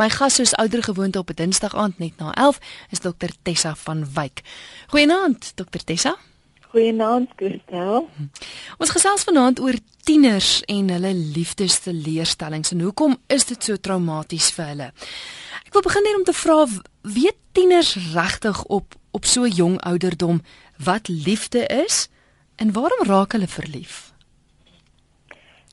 My 0.00 0.08
gas 0.08 0.38
soos 0.38 0.54
ouer 0.56 0.82
gewoonte 0.82 1.18
op 1.18 1.28
'n 1.30 1.34
Dinsdag 1.34 1.74
aand 1.74 1.98
net 1.98 2.16
na 2.16 2.32
11 2.34 2.58
is 2.90 2.98
Dr 2.98 3.28
Tessa 3.42 3.74
van 3.74 4.12
Wyk. 4.14 4.40
Goeienaand 4.86 5.52
Dr 5.54 5.84
Tessa. 5.84 6.16
Goeienaand 6.60 7.28
Christel. 7.36 8.08
Ons 8.78 8.90
gesels 8.90 9.22
vanaand 9.22 9.60
oor 9.60 9.74
tieners 10.02 10.62
en 10.64 10.88
hulle 10.88 11.14
liefdesteleurstellings 11.14 12.70
en 12.70 12.80
hoekom 12.80 13.16
is 13.26 13.44
dit 13.44 13.64
so 13.64 13.76
traumaties 13.76 14.50
vir 14.50 14.64
hulle? 14.66 14.92
Ek 15.66 15.72
wil 15.72 15.82
begin 15.82 16.02
net 16.02 16.16
om 16.16 16.24
te 16.24 16.32
vra, 16.32 16.66
weet 17.02 17.36
tieners 17.52 17.96
regtig 18.14 18.64
op 18.64 18.94
op 19.10 19.24
so 19.24 19.46
jong 19.46 19.80
ouderdom 19.80 20.42
wat 20.78 21.08
liefde 21.08 21.66
is 21.66 22.08
en 22.56 22.72
waarom 22.72 23.06
raak 23.06 23.32
hulle 23.32 23.48
verlief? 23.48 24.09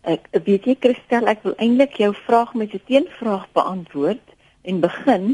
Ek 0.08 0.30
weet 0.32 0.64
jy 0.70 0.78
Christel, 0.80 1.28
ek 1.28 1.42
wil 1.44 1.56
eintlik 1.60 1.98
jou 2.00 2.14
vraag 2.16 2.54
met 2.56 2.72
'n 2.74 2.80
teenvraag 2.88 3.48
beantwoord 3.52 4.24
en 4.64 4.80
begin 4.80 5.26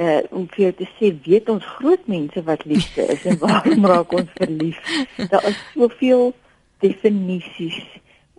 uh 0.00 0.22
om 0.30 0.46
vir 0.48 0.62
jou 0.64 0.72
te 0.78 0.88
sê 0.96 1.10
weet 1.26 1.48
ons 1.52 1.66
groot 1.76 2.06
mense 2.06 2.42
wat 2.48 2.64
liefde 2.64 3.04
is 3.14 3.26
en 3.28 3.36
waarom 3.38 3.84
raak 3.92 4.12
ons 4.12 4.32
verlief? 4.40 4.80
Daar 5.28 5.44
is 5.44 5.60
soveel 5.74 6.32
definisies 6.80 7.84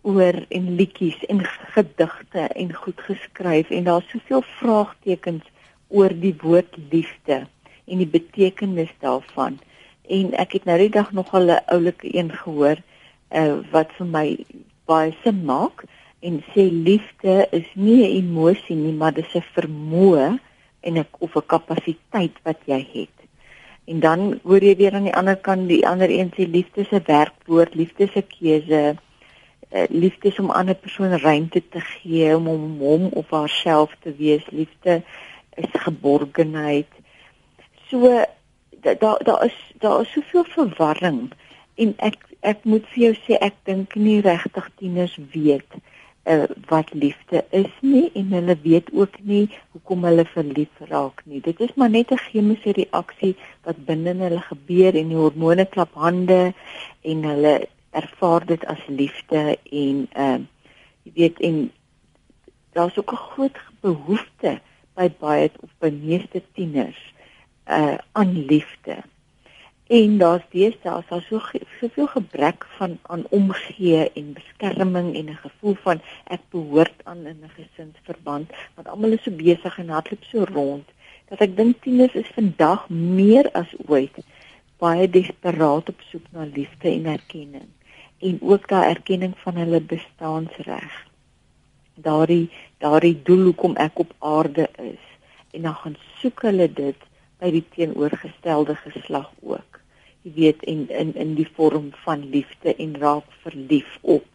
oor 0.01 0.41
en 0.49 0.75
liedjies 0.75 1.21
en 1.29 1.45
gedigte 1.45 2.49
en 2.49 2.73
goed 2.73 2.99
geskryf 3.05 3.69
en 3.69 3.83
daar's 3.83 4.09
soveel 4.09 4.43
vraagtekens 4.57 5.45
oor 5.87 6.09
die 6.09 6.35
woord 6.41 6.77
liefde 6.89 7.45
en 7.85 7.97
die 8.01 8.09
betekenis 8.09 8.93
daarvan. 8.99 9.61
En 10.09 10.33
ek 10.33 10.57
het 10.57 10.65
nou 10.65 10.77
die 10.81 10.89
dag 10.89 11.11
nog 11.11 11.29
'n 11.33 11.61
oulike 11.65 12.09
een 12.09 12.31
gehoor 12.33 12.81
uh 13.29 13.61
wat 13.71 13.93
vir 13.97 14.07
my 14.07 14.27
baie 14.85 15.15
sin 15.23 15.43
maak 15.45 15.83
en 16.19 16.41
sê 16.53 16.69
liefde 16.71 17.47
is 17.51 17.67
nie 17.73 18.01
'n 18.03 18.15
emosie 18.21 18.75
nie, 18.75 18.93
maar 18.93 19.13
dis 19.13 19.35
'n 19.35 19.45
vermoë 19.55 20.39
en 20.81 20.97
'n 20.97 21.07
of 21.19 21.35
'n 21.35 21.45
kapasiteit 21.45 22.35
wat 22.43 22.59
jy 22.65 22.81
het. 22.93 23.17
En 23.85 23.99
dan 23.99 24.39
hoor 24.43 24.63
jy 24.63 24.75
weer 24.75 24.93
aan 24.93 25.09
die 25.09 25.15
ander 25.15 25.37
kant 25.37 25.67
die 25.69 25.87
ander 25.87 26.09
een 26.09 26.31
sê 26.33 26.47
liefde 26.49 26.81
is 26.81 26.91
'n 26.91 27.03
werkwoord, 27.05 27.75
liefde 27.75 28.03
is 28.03 28.15
'n 28.15 28.27
keuse. 28.27 28.95
Uh, 29.71 29.83
liefde 29.89 30.27
is 30.27 30.39
om 30.39 30.49
ander 30.49 30.75
persoon 30.75 31.17
ruimte 31.17 31.61
te 31.69 31.79
gee 31.79 32.35
om 32.35 32.47
om 32.47 32.79
hom 32.79 33.05
of 33.05 33.29
haarself 33.29 33.95
te 33.99 34.15
wees. 34.15 34.45
Liefde 34.49 35.03
is 35.53 35.71
geborgenheid. 35.71 36.87
So 37.89 38.25
daar 38.81 38.97
daar 38.97 39.23
da 39.23 39.41
is 39.41 39.73
daar 39.79 40.01
is 40.01 40.11
soveel 40.11 40.43
verwarring 40.43 41.31
en 41.75 41.93
ek 41.97 42.17
ek 42.51 42.63
moet 42.69 42.85
vir 42.93 43.03
jou 43.03 43.13
sê 43.25 43.37
ek 43.41 43.57
dink 43.69 43.95
nie 43.95 44.21
regtig 44.25 44.67
tieners 44.79 45.15
weet 45.33 45.77
uh, 46.25 46.45
wat 46.69 46.93
liefde 46.93 47.43
is 47.49 47.71
nie 47.81 48.09
en 48.13 48.33
hulle 48.37 48.55
weet 48.63 48.91
ook 48.93 49.17
nie 49.31 49.45
hoekom 49.73 50.05
hulle 50.07 50.25
verlief 50.33 50.83
raak 50.89 51.23
nie. 51.25 51.41
Dit 51.41 51.59
is 51.59 51.73
maar 51.75 51.89
net 51.89 52.11
'n 52.11 52.21
chemiese 52.27 52.71
reaksie 52.77 53.35
wat 53.65 53.85
binne 53.85 54.13
hulle 54.21 54.41
gebeur 54.41 54.93
en 54.95 55.09
die 55.13 55.21
hormone 55.23 55.65
klap 55.65 55.93
hande 55.93 56.53
en 57.01 57.23
hulle 57.23 57.55
ervaar 57.91 58.45
dit 58.45 58.65
as 58.65 58.83
liefde 58.87 59.57
en 59.71 60.07
ehm 60.11 60.41
uh, 60.41 60.45
jy 61.05 61.11
weet 61.15 61.39
en 61.39 61.71
daar's 62.73 62.97
ook 62.97 63.11
'n 63.11 63.25
groot 63.31 63.57
behoefte 63.81 64.59
by 64.95 65.09
baie 65.19 65.49
of 65.61 65.69
by 65.79 65.89
meeste 65.89 66.41
tieners 66.53 67.01
uh 67.67 67.97
aan 68.11 68.45
liefde 68.45 69.03
en 69.87 70.17
daar's 70.17 70.45
deesdae 70.49 71.03
daar 71.09 71.21
so 71.21 71.39
soveel 71.79 72.07
gebrek 72.07 72.65
van 72.77 72.97
aan 73.01 73.23
omgee 73.29 74.11
en 74.13 74.33
beskerming 74.33 75.15
en 75.15 75.29
'n 75.29 75.37
gevoel 75.41 75.75
van 75.83 76.01
ek 76.23 76.41
behoort 76.49 76.99
aan 77.03 77.25
in 77.25 77.39
'n 77.43 77.51
gesinsverband 77.57 78.49
want 78.75 78.87
almal 78.87 79.11
is 79.11 79.23
so 79.23 79.31
besig 79.31 79.77
en 79.77 79.89
hardloop 79.89 80.23
so 80.23 80.43
rond 80.43 80.85
dat 81.29 81.39
ek 81.39 81.55
dink 81.57 81.81
tieners 81.81 82.13
is 82.13 82.31
vandag 82.33 82.89
meer 82.89 83.51
as 83.51 83.75
ooit 83.85 84.17
baie 84.77 85.09
desperaat 85.09 85.89
op 85.89 86.01
soek 86.09 86.25
na 86.31 86.43
liefde 86.43 86.89
en 86.89 87.05
erkenning 87.05 87.69
en 88.19 88.39
ook 88.41 88.67
daai 88.67 88.89
erkenning 88.89 89.33
van 89.37 89.55
hulle 89.55 89.81
bestaansreg 89.81 90.93
daardie 91.95 92.49
daardie 92.77 93.21
doel 93.23 93.43
hoekom 93.43 93.75
ek 93.75 93.99
op 93.99 94.13
aarde 94.19 94.69
is 94.77 95.03
en 95.51 95.61
dan 95.61 95.75
gaan 95.75 95.97
soek 96.21 96.41
hulle 96.41 96.73
dit 96.73 96.97
by 97.39 97.51
die 97.51 97.65
teenoorgestelde 97.75 98.75
geslag 98.75 99.31
ook. 99.41 99.81
Jy 100.21 100.31
weet 100.35 100.63
en 100.63 100.87
in 100.89 101.15
in 101.15 101.35
die 101.35 101.49
vorm 101.55 101.91
van 102.05 102.29
liefde 102.29 102.75
en 102.75 102.95
raak 102.99 103.27
verlief 103.43 103.97
op 104.01 104.25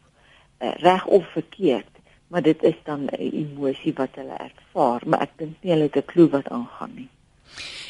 uh, 0.60 0.74
reg 0.84 1.06
of 1.06 1.26
verkeerd 1.32 1.90
maar 2.30 2.42
dit 2.42 2.62
is 2.62 2.78
dan 2.84 3.04
'n 3.04 3.30
emosie 3.42 3.92
wat 3.94 4.14
hulle 4.14 4.36
ervaar 4.38 5.02
maar 5.06 5.20
ek 5.20 5.32
dink 5.36 5.56
nie 5.60 5.72
hulle 5.72 5.88
het 5.90 5.96
'n 5.96 6.12
klou 6.12 6.28
wat 6.28 6.48
aangaan 6.48 6.94
nie. 6.94 7.08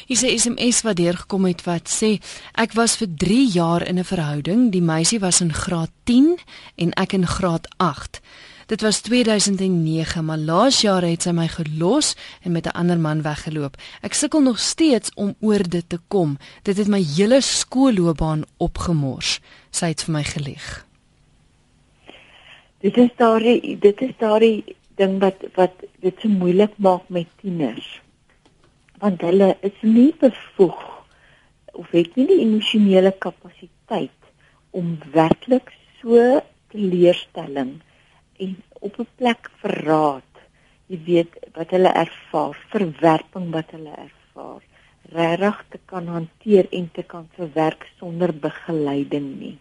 Hier 0.07 0.17
sê 0.17 0.37
SMS 0.37 0.81
wat 0.81 0.95
deurgekom 0.95 1.45
het 1.45 1.63
wat 1.63 1.89
sê 2.01 2.19
ek 2.53 2.73
was 2.73 2.97
vir 2.97 3.07
3 3.17 3.47
jaar 3.51 3.87
in 3.87 3.99
'n 3.99 4.03
verhouding 4.03 4.71
die 4.71 4.81
meisie 4.81 5.19
was 5.19 5.41
in 5.41 5.53
graad 5.53 5.91
10 6.03 6.37
en 6.75 6.91
ek 6.93 7.13
in 7.13 7.27
graad 7.27 7.67
8 7.77 8.21
Dit 8.71 8.81
was 8.81 9.01
2009, 9.01 10.25
maar 10.25 10.37
laas 10.37 10.77
jaar 10.81 11.03
het 11.03 11.25
sy 11.25 11.33
my 11.35 11.47
gelos 11.51 12.13
en 12.39 12.53
met 12.55 12.67
'n 12.67 12.77
ander 12.81 12.99
man 12.99 13.21
weggeloop. 13.21 13.75
Ek 14.01 14.13
sukkel 14.13 14.41
nog 14.41 14.59
steeds 14.59 15.11
om 15.13 15.35
oor 15.39 15.63
dit 15.69 15.89
te 15.89 15.99
kom. 16.07 16.37
Dit 16.63 16.77
het 16.77 16.87
my 16.87 17.03
hele 17.03 17.41
skoolloopbaan 17.41 18.43
opgemors. 18.57 19.39
Sy 19.71 19.85
het 19.85 20.03
vir 20.03 20.13
my 20.13 20.23
gelieg. 20.23 20.85
Dit 22.79 22.97
is 22.97 23.09
daardie 23.15 23.79
dit 23.79 24.01
is 24.01 24.13
daardie 24.17 24.63
ding 24.95 25.19
wat 25.19 25.43
wat 25.55 25.75
dit 25.99 26.15
so 26.21 26.27
moeilik 26.27 26.71
maak 26.77 27.09
met 27.09 27.27
tieners. 27.41 28.01
Want 28.99 29.21
hulle 29.21 29.57
is 29.61 29.77
nie 29.81 30.15
bevoeg 30.19 30.81
of 31.71 31.91
het 31.91 32.15
nie 32.15 32.27
die 32.27 32.39
emosionele 32.39 33.11
kapasiteit 33.19 34.19
om 34.69 34.97
werklik 35.11 35.71
so 36.01 36.41
teleurstelling 36.67 37.81
en 38.43 38.51
op 38.87 38.99
'n 38.99 39.07
plek 39.15 39.49
verraad. 39.61 40.31
Jy 40.91 40.99
weet 41.05 41.33
wat 41.53 41.69
hulle 41.75 41.91
ervaar, 42.05 42.55
verwerping 42.73 43.51
wat 43.57 43.69
hulle 43.75 43.93
ervaar, 44.07 44.61
regtig 45.17 45.65
te 45.69 45.79
kan 45.85 46.07
hanteer 46.07 46.67
en 46.69 46.89
te 46.91 47.03
kan 47.03 47.27
verwerk 47.37 47.87
sonder 47.97 48.33
begeleiding 48.47 49.27
nie. 49.39 49.57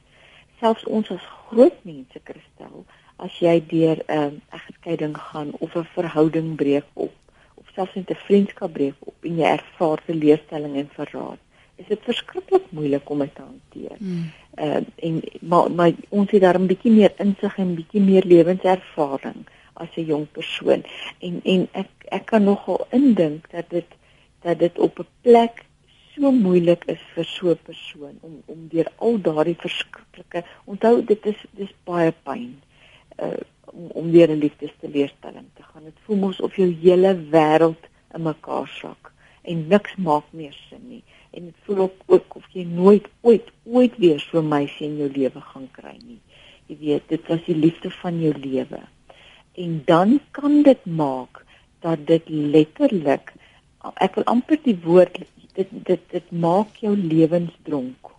Selfs 0.60 0.84
ons 0.84 1.10
as 1.10 1.26
groot 1.48 1.78
mense 1.84 2.20
kristel, 2.24 2.84
as 3.16 3.38
jy 3.38 3.56
deur 3.72 3.98
'n 4.06 4.18
um, 4.18 4.40
egskeiding 4.58 5.16
gaan 5.16 5.50
of 5.64 5.76
'n 5.76 5.92
verhouding 5.96 6.56
breek 6.56 6.88
op 6.92 7.14
of 7.54 7.66
selfs 7.74 7.96
'n 7.96 8.04
vriendskap 8.26 8.72
breek 8.72 8.98
op 9.00 9.16
en 9.28 9.36
jy 9.36 9.48
ervaar 9.58 9.98
teleurstelling 10.06 10.76
en 10.76 10.90
verraad, 10.98 11.40
is 11.80 11.88
dit 11.88 12.02
verskriklik 12.04 12.66
moeilik 12.76 13.10
om 13.10 13.24
dit 13.24 13.34
te 13.34 13.42
hanteer. 13.42 13.96
Ehm 14.00 14.20
uh, 14.66 14.82
en 15.06 15.22
maar 15.40 15.70
maar 15.70 15.92
ons 16.08 16.30
het 16.30 16.42
daar 16.44 16.58
'n 16.60 16.66
bietjie 16.66 16.92
meer 16.92 17.12
insig 17.24 17.56
en 17.58 17.74
bietjie 17.74 18.02
meer 18.10 18.24
lewenservaring 18.24 19.40
as 19.72 19.96
'n 19.96 20.06
jong 20.12 20.26
persoon. 20.32 20.84
En 21.18 21.40
en 21.44 21.68
ek 21.72 21.90
ek 22.08 22.24
kan 22.26 22.44
nogal 22.44 22.86
indink 22.90 23.50
dat 23.50 23.70
dit 23.70 23.90
dat 24.42 24.58
dit 24.58 24.78
op 24.78 24.98
'n 24.98 25.06
plek 25.20 25.64
so 26.14 26.32
moeilik 26.32 26.84
is 26.84 27.02
vir 27.14 27.24
so 27.24 27.50
'n 27.50 27.62
persoon 27.62 28.18
om 28.20 28.42
om 28.46 28.68
deur 28.68 28.88
al 28.96 29.20
daardie 29.20 29.60
verskriklike 29.66 30.44
onthou 30.64 31.04
dit 31.04 31.26
is 31.26 31.40
dis 31.50 31.72
baie 31.84 32.12
pyn. 32.22 32.60
Uh 33.22 33.40
om 33.72 33.86
om 33.90 34.10
weer 34.10 34.30
'n 34.30 34.42
liefdesteleurstelling 34.44 35.48
te 35.54 35.62
gaan. 35.62 35.84
Dit 35.84 36.02
voel 36.04 36.16
mos 36.16 36.40
of 36.40 36.56
jou 36.56 36.70
hele 36.82 37.12
wêreld 37.30 37.82
in 38.14 38.22
mekaar 38.22 38.68
sak 38.68 39.12
en 39.42 39.66
niks 39.68 39.96
maak 39.96 40.24
meer 40.30 40.56
sin 40.68 40.88
nie 40.88 41.02
en 41.30 41.44
dit 41.44 41.66
voel 41.66 41.78
ook, 41.86 41.98
ook 42.06 42.36
of 42.36 42.46
jy 42.52 42.64
nooit 42.64 43.06
ooit 43.20 43.50
ooit 43.64 43.96
weer 44.02 44.20
so 44.20 44.38
'n 44.40 44.48
meisie 44.48 44.86
in 44.86 44.96
jou 44.96 45.10
lewe 45.12 45.40
gaan 45.40 45.68
kry 45.72 45.96
nie. 46.06 46.20
Jy 46.66 46.76
weet, 46.78 47.08
dit 47.08 47.28
was 47.28 47.44
die 47.46 47.56
liefde 47.56 47.90
van 47.90 48.20
jou 48.20 48.34
lewe. 48.38 48.80
En 49.54 49.82
dan 49.84 50.20
kan 50.30 50.62
dit 50.62 50.84
maak 50.86 51.44
dat 51.80 52.06
dit 52.06 52.28
letterlik 52.28 53.32
ek 53.80 54.14
wil 54.14 54.24
amper 54.24 54.58
die 54.64 54.76
woord 54.84 55.22
dit 55.54 55.70
dit 55.88 56.02
dit 56.12 56.32
maak 56.32 56.76
jou 56.84 56.96
lewensdronk. 56.96 58.12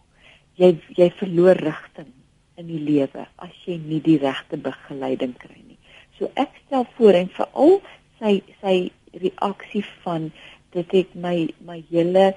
Jy 0.59 0.77
jy 0.97 1.09
verloor 1.19 1.55
rigting 1.55 2.11
in 2.57 2.67
die 2.67 2.81
lewe 2.81 3.27
as 3.37 3.53
jy 3.65 3.77
nie 3.77 4.01
die 4.01 4.17
regte 4.21 4.57
begeleiding 4.57 5.35
kry 5.37 5.59
nie. 5.59 5.77
So 6.17 6.31
ek 6.35 6.53
stel 6.65 6.87
voor 6.97 7.19
en 7.21 7.29
veral 7.37 7.77
sy 8.19 8.41
sy 8.61 8.75
reaksie 9.21 9.83
van 10.03 10.31
dit 10.75 10.97
het 10.97 11.15
my 11.15 11.35
my 11.67 11.81
hele 11.89 12.31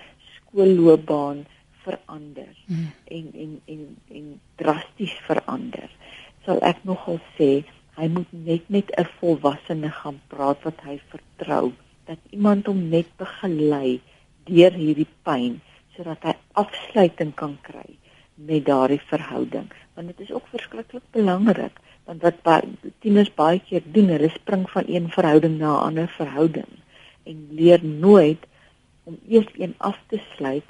skoolloopbaan 0.55 1.47
verander 1.83 2.55
hmm. 2.67 2.91
en 3.05 3.27
en 3.35 3.61
en 3.67 3.97
en 4.09 4.41
drasties 4.57 5.15
verander. 5.27 5.91
Sal 6.47 6.63
ek 6.63 6.85
nogal 6.87 7.19
sê 7.39 7.65
hy 7.99 8.09
moet 8.09 8.31
net 8.31 8.69
met 8.69 8.91
'n 8.99 9.09
volwassene 9.19 9.91
gaan 9.91 10.21
praat 10.29 10.63
wat 10.63 10.81
hy 10.87 11.01
vertrou 11.11 11.73
dat 12.07 12.19
iemand 12.31 12.67
hom 12.67 12.89
net 12.89 13.07
begelei 13.19 14.01
deur 14.47 14.73
hierdie 14.73 15.11
pyn 15.27 15.61
sodat 15.97 16.23
hy 16.23 16.35
afsluiting 16.63 17.35
kan 17.35 17.59
kry 17.63 17.99
met 18.35 18.67
daardie 18.67 19.03
verhouding 19.11 19.71
want 19.95 20.07
dit 20.11 20.21
is 20.27 20.33
ook 20.35 20.47
verskriklik 20.51 21.07
belangrik 21.17 21.79
want 22.05 22.23
wat 22.23 22.67
tieners 23.01 23.31
baie 23.35 23.63
keer 23.69 23.83
doen 23.97 24.11
hulle 24.13 24.31
spring 24.35 24.67
van 24.71 24.85
een 24.89 25.07
verhouding 25.17 25.59
na 25.59 25.71
'n 25.71 25.85
ander 25.89 26.09
verhouding 26.19 26.73
en 27.25 27.49
leer 27.51 27.85
nooit 27.85 28.43
om 29.05 29.19
eers 29.29 29.51
een 29.59 29.75
af 29.79 29.99
te 30.07 30.21
sluit 30.37 30.69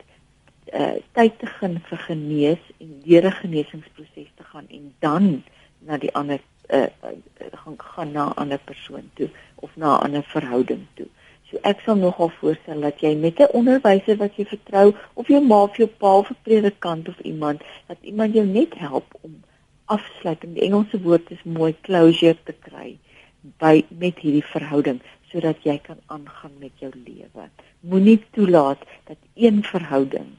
uh 0.73 0.97
tyd 1.13 1.39
te 1.39 1.47
gaan 1.47 1.77
vir 1.89 1.99
genees 1.99 2.63
en 2.81 3.01
deur 3.05 3.27
'n 3.27 3.39
genesingsproses 3.41 4.31
te 4.35 4.45
gaan 4.45 4.67
en 4.69 4.95
dan 4.99 5.45
na 5.79 5.99
die 5.99 6.15
ander 6.15 6.41
uh, 6.71 6.83
uh 6.83 7.53
gaan 7.53 7.77
gaan 7.77 8.13
na 8.13 8.25
'n 8.29 8.39
ander 8.43 8.59
persoon 8.59 9.11
toe 9.15 9.29
of 9.55 9.77
na 9.77 9.97
'n 9.97 10.03
ander 10.05 10.23
verhouding 10.23 10.87
toe. 10.95 11.07
So 11.51 11.59
ek 11.63 11.81
sal 11.81 11.97
nogal 11.97 12.31
voorstel 12.41 12.81
dat 12.81 13.01
jy 13.01 13.15
met 13.15 13.39
'n 13.39 13.53
onderwyser 13.53 14.17
wat 14.17 14.37
jy 14.37 14.45
vertrou 14.45 14.95
of 15.15 15.29
jou 15.29 15.41
ma 15.45 15.63
of 15.63 15.77
jou 15.77 15.89
pa 15.89 16.17
of 16.19 16.31
'n 16.31 16.43
predikant 16.43 17.09
of 17.09 17.19
iemand 17.21 17.63
dat 17.87 17.99
iemand 18.01 18.35
jou 18.35 18.47
net 18.47 18.75
help 18.75 19.15
om 19.21 19.43
afsluiting. 19.85 20.55
Die 20.55 20.63
Engelse 20.63 21.01
woord 21.01 21.31
is 21.31 21.43
mooi 21.43 21.75
closure 21.81 22.37
te 22.45 22.55
kry 22.61 22.99
by 23.59 23.85
met 23.89 24.19
hierdie 24.19 24.45
verhouding 24.45 25.01
sodat 25.35 25.67
jy 25.67 25.75
kan 25.83 25.99
aangaan 26.15 26.55
met 26.63 26.79
jou 26.79 26.93
lewe. 26.95 27.49
Moenie 27.83 28.21
toelaat 28.37 28.83
dat 29.11 29.19
een 29.35 29.65
verhouding 29.67 30.31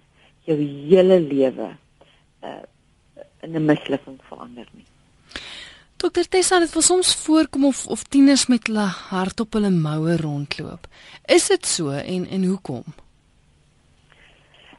jou 0.48 0.58
hele 0.62 1.20
lewe 1.20 1.76
uh 2.42 2.64
in 3.46 3.56
'n 3.56 3.66
mislukking 3.66 4.20
verander 4.26 4.68
nie. 4.72 4.86
Dokter 5.98 6.28
Tessa, 6.28 6.60
dit 6.60 6.74
wil 6.74 6.82
soms 6.82 7.16
voorkom 7.16 7.66
of 7.66 7.88
of 7.88 8.04
tieners 8.04 8.48
met 8.48 8.68
hulle 8.68 8.88
hart 9.10 9.40
op 9.40 9.54
hulle 9.54 9.70
moue 9.70 10.18
rondloop. 10.18 10.88
Is 11.26 11.48
dit 11.48 11.66
so 11.66 11.90
en 11.90 12.28
en 12.28 12.44
hoekom? 12.44 12.84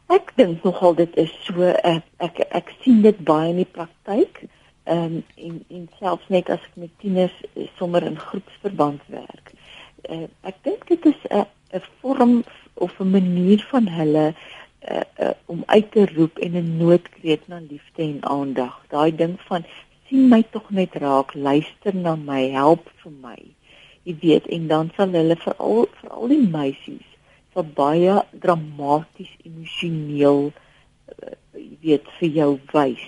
Ek 0.07 0.33
dink 0.37 0.63
nogal 0.63 0.95
dit 0.95 1.17
is 1.17 1.33
so 1.47 1.63
ek 1.63 2.05
ek, 2.17 2.39
ek 2.51 2.75
sien 2.83 3.03
dit 3.03 3.19
baie 3.19 3.51
in 3.51 3.63
die 3.63 3.73
praktyk. 3.79 4.45
Ehm 4.85 5.19
um, 5.19 5.25
en 5.35 5.65
en 5.69 5.89
selfs 5.99 6.29
net 6.29 6.51
as 6.51 6.63
ek 6.69 6.77
met 6.85 6.93
tieners 7.03 7.35
eh, 7.55 7.67
sommer 7.79 8.03
in 8.07 8.19
groepsverband 8.19 9.03
werk. 9.07 9.56
Uh, 10.11 10.27
ek 10.43 10.63
dink 10.63 10.87
dit 10.89 11.07
is 11.13 11.21
'n 11.31 11.47
'n 11.75 11.83
vorm 12.01 12.45
of 12.75 13.01
'n 13.01 13.11
manier 13.11 13.65
van 13.71 13.89
hulle 13.89 14.27
uh, 14.35 15.01
uh, 15.21 15.35
om 15.47 15.63
uit 15.67 15.91
te 15.91 16.07
roep 16.15 16.39
en 16.39 16.53
'n 16.57 16.77
noodkreet 16.77 17.49
na 17.49 17.59
liefde 17.59 18.03
en 18.03 18.23
aandag. 18.23 18.85
Daai 18.89 19.17
ding 19.17 19.41
van 19.49 19.65
sien 20.09 20.29
my 20.29 20.43
tog 20.51 20.71
net 20.71 20.95
raak, 20.95 21.35
luister 21.35 21.95
na 21.95 22.17
my, 22.17 22.51
help 22.51 22.91
vir 23.03 23.13
my. 23.21 23.41
Jy 24.03 24.17
weet 24.21 24.47
en 24.47 24.67
dan 24.67 24.91
sal 24.97 25.11
hulle 25.11 25.37
veral 25.37 25.87
veral 26.01 26.29
die 26.29 26.47
meisies 26.49 27.17
sal 27.57 27.65
baie 27.65 28.15
dramaties 28.45 29.33
emosioneel 29.49 30.51
uh, 30.53 31.35
jy 31.57 31.77
weet 31.87 32.09
vir 32.19 32.35
jou 32.37 32.51
wys 32.75 33.05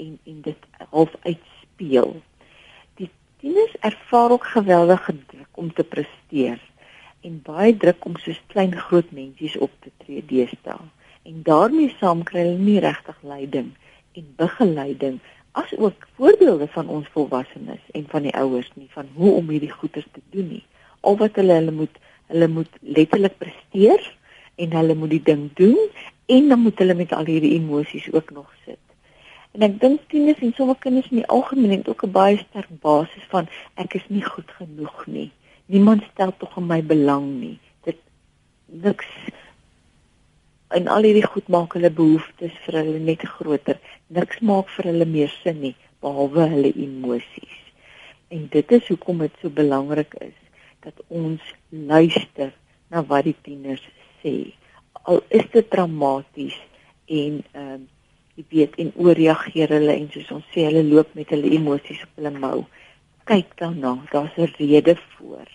en 0.00 0.14
en 0.16 0.38
dit 0.46 0.68
half 0.94 1.12
uitspeel. 1.28 2.14
Tieners 3.42 3.72
ervaar 3.80 4.30
ook 4.30 4.44
geweldige 4.46 5.14
druk 5.26 5.48
om 5.58 5.72
te 5.72 5.84
presteer 5.84 6.60
en 7.26 7.40
baie 7.42 7.72
druk 7.76 8.04
om 8.06 8.14
soos 8.22 8.38
klein 8.52 8.76
groot 8.78 9.08
mensies 9.10 9.56
op 9.66 9.72
te 9.82 9.90
tree 10.04 10.22
deesdae. 10.26 10.84
En 11.26 11.40
daarmee 11.48 11.90
saam 11.98 12.22
kry 12.28 12.44
hulle 12.44 12.60
nie 12.68 12.76
regtig 12.84 13.18
leiding 13.26 13.72
en 14.20 14.28
begeleiding 14.38 15.18
as 15.58 15.74
ook 15.74 16.06
voorbeelde 16.20 16.68
van 16.76 16.94
ons 16.98 17.10
volwassenes 17.16 17.82
en 17.98 18.06
van 18.14 18.28
die 18.28 18.34
ouers 18.44 18.70
nie 18.78 18.86
van 18.94 19.10
hoe 19.18 19.34
om 19.40 19.50
hierdie 19.50 19.74
goeders 19.74 20.06
te 20.12 20.22
doen 20.30 20.48
nie. 20.52 20.64
Al 21.00 21.18
wat 21.24 21.42
hulle 21.42 21.58
hulle 21.58 21.74
moet 21.82 21.98
hulle 22.30 22.50
moet 22.60 22.80
letterlik 22.80 23.38
presteer 23.42 24.06
en 24.54 24.78
hulle 24.78 24.94
moet 25.02 25.16
die 25.18 25.24
ding 25.32 25.48
doen 25.58 25.82
en 26.38 26.48
dan 26.54 26.62
moet 26.62 26.78
hulle 26.78 26.94
met 26.94 27.18
al 27.18 27.26
hierdie 27.34 27.56
emosies 27.58 28.06
ook 28.14 28.30
nog 28.38 28.54
sit. 28.62 28.78
En 29.52 29.64
ek 29.66 29.74
dink 29.80 30.04
tieners 30.08 30.40
en 30.40 30.52
sommige 30.56 30.80
kinders 30.86 31.10
in 31.12 31.18
die 31.20 31.30
algemeen 31.36 31.74
het 31.76 31.88
ook 31.88 32.04
'n 32.06 32.12
baie 32.12 32.36
sterk 32.40 32.72
basis 32.80 33.24
van 33.32 33.48
ek 33.82 33.94
is 33.94 34.06
nie 34.08 34.24
goed 34.24 34.50
genoeg 34.50 35.06
nie. 35.06 35.30
Niemand 35.66 36.02
stel 36.12 36.32
tog 36.36 36.56
in 36.56 36.66
my 36.66 36.80
belang 36.82 37.26
nie. 37.40 37.58
Dit 37.84 37.98
niks 38.66 39.10
en 40.68 40.88
al 40.88 41.04
hierdie 41.04 41.26
goed 41.26 41.48
maak 41.48 41.74
hulle 41.76 41.90
behoeftes 41.90 42.54
vir 42.64 42.78
hulle 42.80 42.98
net 42.98 43.20
groter. 43.28 43.78
Niks 44.06 44.40
maak 44.40 44.68
vir 44.68 44.88
hulle 44.90 45.04
meer 45.04 45.32
sin 45.42 45.60
nie 45.60 45.74
behalwe 46.00 46.48
hulle 46.48 46.72
emosies. 46.72 47.58
En 48.28 48.48
dit 48.48 48.72
is 48.72 48.88
hoekom 48.88 49.18
dit 49.18 49.34
so 49.40 49.50
belangrik 49.50 50.14
is 50.20 50.38
dat 50.80 51.04
ons 51.08 51.54
luister 51.68 52.52
na 52.88 53.04
wat 53.04 53.24
die 53.28 53.36
tieners 53.42 53.84
sê. 54.22 54.54
Al 55.04 55.20
is 55.28 55.44
dit 55.52 55.70
dramaties 55.70 56.56
en 57.06 57.44
ehm 57.52 57.82
uh, 57.82 57.88
jy 58.34 58.44
weet 58.48 58.76
en 58.82 58.92
ooreageer 58.96 59.74
hulle 59.76 59.96
en 59.96 60.08
soos 60.12 60.30
ons 60.36 60.46
sê 60.54 60.66
hulle 60.68 60.84
loop 60.88 61.14
met 61.18 61.28
hulle 61.34 61.50
emosies 61.56 62.02
op 62.06 62.20
hulle 62.20 62.32
mou. 62.44 62.58
Kyk 63.30 63.56
daarna, 63.60 63.96
daar's 64.12 64.36
'n 64.36 64.54
rede 64.58 64.96
voor 65.16 65.48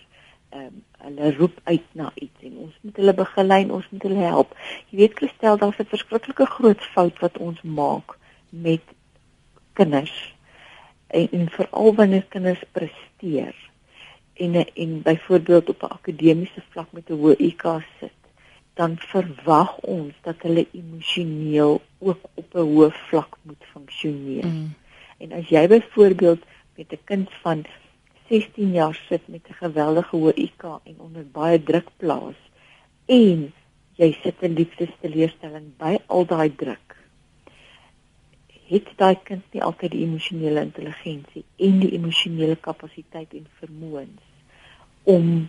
ehm 0.50 0.65
um, 0.65 0.83
hulle 0.97 1.35
roep 1.35 1.59
uit 1.63 1.88
na 1.91 2.12
iets 2.15 2.44
en 2.44 2.57
ons 2.57 2.75
moet 2.81 2.95
hulle 2.95 3.13
begelei 3.13 3.62
en 3.63 3.71
ons 3.71 3.89
moet 3.89 4.03
hulle 4.03 4.24
help. 4.31 4.56
Jy 4.89 4.97
weet 4.97 5.18
Christel, 5.19 5.57
daar's 5.57 5.79
'n 5.79 5.94
verskriklike 5.95 6.45
groot 6.45 6.81
fout 6.94 7.19
wat 7.19 7.38
ons 7.38 7.62
maak 7.62 8.18
met 8.50 8.81
kinders. 9.74 10.35
En, 11.07 11.27
en 11.31 11.50
veral 11.50 11.95
wanneer 11.95 12.25
kinders 12.29 12.63
presteer 12.71 13.56
en 14.38 14.65
en 14.74 15.01
byvoorbeeld 15.01 15.69
op 15.69 15.81
'n 15.81 15.94
akademiese 16.00 16.62
vlak 16.69 16.91
met 16.91 17.09
'n 17.09 17.13
hoë 17.13 17.35
IQ 17.38 17.63
sit, 18.00 18.19
dan 18.77 18.95
verwag 19.09 19.74
ons 19.89 20.13
dat 20.25 20.44
hulle 20.45 20.68
emosioneel 20.71 21.81
ook 22.00 22.29
op 22.33 22.56
'n 22.56 22.68
hoë 22.71 22.91
vlak 23.09 23.38
moet 23.41 23.63
funksioneer. 23.74 24.45
Mm. 24.45 24.74
En 25.18 25.31
as 25.31 25.50
jy 25.50 25.68
byvoorbeeld 25.68 26.41
met 26.75 26.91
'n 26.91 27.03
kind 27.03 27.29
van 27.41 27.65
16 28.29 28.71
jaar 28.71 28.97
sit 29.09 29.27
met 29.27 29.47
'n 29.50 29.53
geweldige 29.63 30.15
hoë 30.15 30.33
IQ 30.33 30.63
en 30.83 30.95
onder 30.97 31.25
baie 31.31 31.63
druk 31.63 31.89
plaas 31.97 32.39
en 33.06 33.53
jy 33.95 34.18
sit 34.24 34.35
in 34.39 34.53
liefdesteleurstelling 34.53 35.77
by 35.77 35.97
al 36.06 36.25
daai 36.25 36.56
druk 36.56 36.88
het 38.68 38.88
daai 39.00 39.15
kind 39.24 39.44
nie 39.56 39.63
altyd 39.63 39.94
die 39.95 40.03
emosionele 40.03 40.63
intelligensie 40.68 41.44
en 41.68 41.79
die 41.83 41.94
emosionele 41.95 42.57
kapasiteit 42.68 43.35
en 43.38 43.45
vermoëns 43.62 44.25
om 45.07 45.47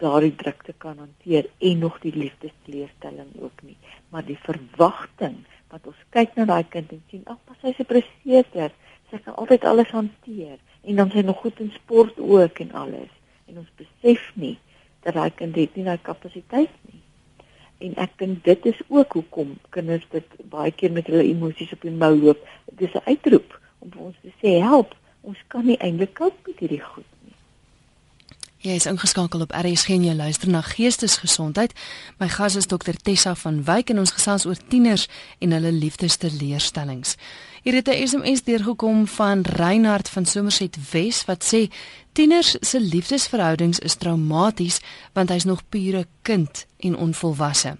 daardie 0.00 0.34
druk 0.42 0.62
te 0.66 0.74
kan 0.78 0.98
hanteer 0.98 1.48
en 1.58 1.78
nog 1.78 1.98
die 2.04 2.14
liefdesteleurstelling 2.16 3.30
ook 3.40 3.62
nie. 3.62 3.76
Maar 4.10 4.24
die 4.26 4.38
verwagting 4.42 5.36
wat 5.70 5.86
ons 5.86 6.00
kyk 6.14 6.34
na 6.36 6.46
daai 6.50 6.64
kind 6.68 6.92
en 6.94 7.02
sien 7.10 7.26
ag 7.30 7.38
pas 7.48 7.60
hy's 7.66 7.78
'n 7.78 7.90
presteerder 7.92 8.72
sy 9.10 9.18
kan 9.24 9.36
altyd 9.36 9.64
alles 9.64 9.92
hanteer 9.94 10.58
en 10.82 10.96
dan 10.96 11.10
sy 11.10 11.22
nog 11.26 11.40
goed 11.42 11.60
in 11.60 11.72
sport 11.74 12.18
ook 12.18 12.58
en 12.64 12.72
alles. 12.72 13.12
En 13.46 13.58
ons 13.58 13.70
besef 13.76 14.30
nie 14.34 14.58
dat 15.04 15.14
daai 15.14 15.30
kind 15.30 15.56
het 15.56 15.76
nie 15.76 15.84
daai 15.84 15.98
kapasiteit 16.02 16.74
nie. 16.90 17.02
En 17.78 17.94
ek 17.96 18.18
dink 18.18 18.44
dit 18.44 18.66
is 18.66 18.80
ook 18.88 19.12
hoekom 19.12 19.56
kinders 19.70 20.06
dit 20.10 20.26
baie 20.52 20.72
keer 20.72 20.92
met 20.92 21.06
hulle 21.06 21.24
emosies 21.24 21.72
op 21.72 21.80
die 21.80 21.94
mou 22.02 22.14
loop. 22.16 22.48
Dis 22.72 22.94
'n 22.94 23.06
uitroep 23.06 23.58
om 23.78 23.90
vir 23.90 24.02
ons 24.02 24.16
te 24.22 24.32
sê 24.42 24.60
help 24.60 24.94
ons 25.20 25.38
kan 25.48 25.66
nie 25.66 25.78
eintlik 25.84 26.14
koop 26.14 26.36
met 26.46 26.58
hierdie 26.58 26.84
goed 26.84 27.08
Jy 28.60 28.74
is 28.76 28.84
ingeskakel 28.84 29.40
op 29.40 29.54
RSG 29.56 29.94
en 29.94 30.02
jy 30.04 30.12
luister 30.12 30.50
na 30.52 30.60
Geestesgesondheid. 30.60 31.70
My 32.20 32.26
gas 32.28 32.58
is 32.60 32.66
Dr 32.68 32.92
Tessa 32.92 33.32
van 33.40 33.62
Wyk 33.64 33.88
en 33.88 34.02
ons 34.02 34.12
gesels 34.12 34.44
oor 34.44 34.58
tieners 34.68 35.06
en 35.40 35.54
hulle 35.56 35.70
liefdesteleurstellings. 35.72 37.14
Hier 37.64 37.78
het 37.78 37.88
'n 37.88 38.06
SMS 38.06 38.42
deurgekom 38.44 39.06
van 39.06 39.40
Reinhard 39.48 40.08
van 40.08 40.26
Somerset 40.26 40.76
Wes 40.92 41.24
wat 41.24 41.44
sê 41.44 41.72
tieners 42.12 42.56
se 42.60 42.80
liefdesverhoudings 42.80 43.78
is 43.78 43.94
traumaties 43.94 44.80
want 45.12 45.30
hy's 45.30 45.44
nog 45.44 45.62
pure 45.68 46.06
kind 46.22 46.66
en 46.78 46.96
onvolwasse. 46.96 47.76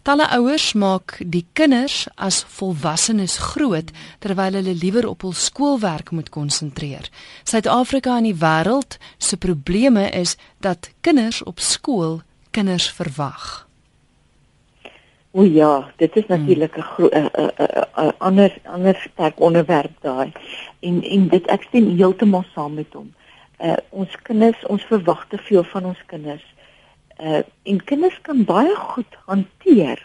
Talle 0.00 0.24
ouers 0.32 0.70
maak 0.72 1.18
die 1.20 1.42
kinders 1.52 2.06
as 2.16 2.38
volwassenes 2.56 3.34
groot 3.52 3.90
terwyl 4.24 4.54
hulle 4.56 4.72
liewer 4.72 5.04
op 5.04 5.26
hul 5.26 5.34
skoolwerk 5.36 6.08
moet 6.16 6.30
konsentreer. 6.32 7.10
Suid-Afrika 7.44 8.14
en 8.16 8.30
die 8.30 8.38
wêreld 8.40 8.96
se 9.20 9.36
probleme 9.36 10.06
is 10.16 10.38
dat 10.64 10.88
kinders 11.04 11.42
op 11.44 11.60
skool 11.60 12.22
kinders 12.56 12.88
verwag. 12.96 13.66
O 15.36 15.44
ja, 15.44 15.92
dit 15.96 16.16
is 16.16 16.26
natuurlik 16.26 16.76
'n 16.76 18.14
ander 18.18 18.58
ander 18.64 18.96
sterk 19.12 19.40
onderwerp 19.40 19.92
daai. 20.00 20.32
En 20.80 21.02
en 21.02 21.28
dit 21.28 21.46
ek 21.46 21.62
stem 21.62 21.96
heeltemal 21.96 22.44
saam 22.54 22.74
met 22.74 22.92
hom. 22.92 23.12
Uh 23.58 23.76
ons 23.90 24.16
kinders, 24.22 24.66
ons 24.66 24.82
verwag 24.82 25.26
te 25.28 25.38
veel 25.38 25.64
van 25.64 25.84
ons 25.84 26.02
kinders 26.06 26.44
uh 27.20 27.42
en 27.62 27.84
kinders 27.84 28.16
kan 28.26 28.44
baie 28.44 28.74
goed 28.76 29.18
hanteer, 29.26 30.00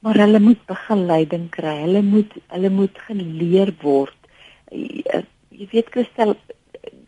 maar 0.00 0.16
hulle 0.22 0.40
moet 0.40 0.62
begeleiding 0.66 1.50
kry. 1.50 1.76
Hulle 1.82 2.02
moet 2.02 2.32
hulle 2.46 2.70
moet 2.70 2.98
geleer 3.08 3.74
word. 3.82 4.16
Uh, 4.70 5.22
jy 5.50 5.66
weet 5.72 5.90
Christel, 5.90 6.36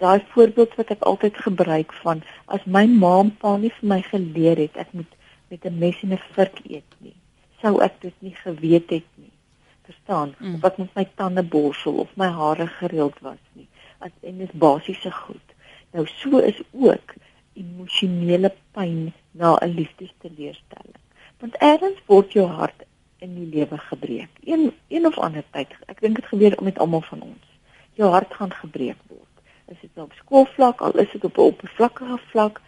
daai 0.02 0.20
voorbeeld 0.34 0.74
wat 0.76 0.90
ek 0.94 1.04
altyd 1.08 1.38
gebruik 1.46 1.92
van 2.02 2.22
as 2.56 2.64
my 2.66 2.84
ma 2.90 3.18
en 3.22 3.30
pa 3.42 3.56
nie 3.56 3.72
vir 3.78 3.88
my 3.94 4.00
geleer 4.08 4.60
het 4.66 4.76
ek 4.84 4.90
moet 4.98 5.18
met 5.52 5.64
'n 5.68 5.78
mes 5.78 6.02
en 6.02 6.12
'n 6.16 6.22
vurk 6.34 6.58
eet 6.64 6.92
nie, 6.98 7.14
sou 7.62 7.80
ek 7.86 8.00
dit 8.00 8.14
nie 8.18 8.34
geweet 8.44 8.90
het 8.90 9.08
nie. 9.16 9.32
Verstaan? 9.84 10.34
Mm. 10.38 10.54
Of 10.54 10.64
ek 10.64 10.78
met 10.78 10.94
my 10.94 11.06
tande 11.16 11.42
borsel 11.42 11.94
of 12.04 12.10
my 12.16 12.28
hare 12.28 12.66
gereeld 12.66 13.18
was 13.20 13.42
nie. 13.52 13.68
As 13.98 14.10
en 14.20 14.38
dis 14.38 14.52
basiese 14.52 15.12
goed. 15.12 15.48
Nou 15.92 16.06
so 16.06 16.38
is 16.38 16.60
ook 16.72 17.14
emosionele 17.54 18.54
pyn 18.72 19.12
na 19.30 19.56
'n 19.56 19.74
liefdesteleurstelling. 19.74 21.00
Want 21.40 21.60
eerds 21.60 22.00
word 22.06 22.32
jou 22.32 22.46
hart 22.46 22.82
in 23.18 23.34
die 23.34 23.48
lewe 23.54 23.78
gebreek. 23.78 24.30
Een 24.44 24.72
een 24.88 25.06
of 25.06 25.18
ander 25.18 25.44
tyd. 25.50 25.74
Ek 25.86 26.00
dink 26.00 26.16
dit 26.16 26.26
gebeur 26.26 26.56
met 26.62 26.78
almal 26.78 27.04
van 27.06 27.22
ons. 27.22 27.46
Jou 27.94 28.10
hart 28.10 28.34
gaan 28.34 28.52
gebreek 28.52 28.98
word. 29.06 29.34
Is 29.66 29.80
dit 29.80 29.90
nou 29.94 30.06
op 30.06 30.16
skoolvlak 30.18 30.80
al 30.80 30.98
is 30.98 31.10
dit 31.12 31.24
op 31.24 31.38
'n 31.38 31.48
oppervlakkige 31.52 32.18
vlak, 32.30 32.60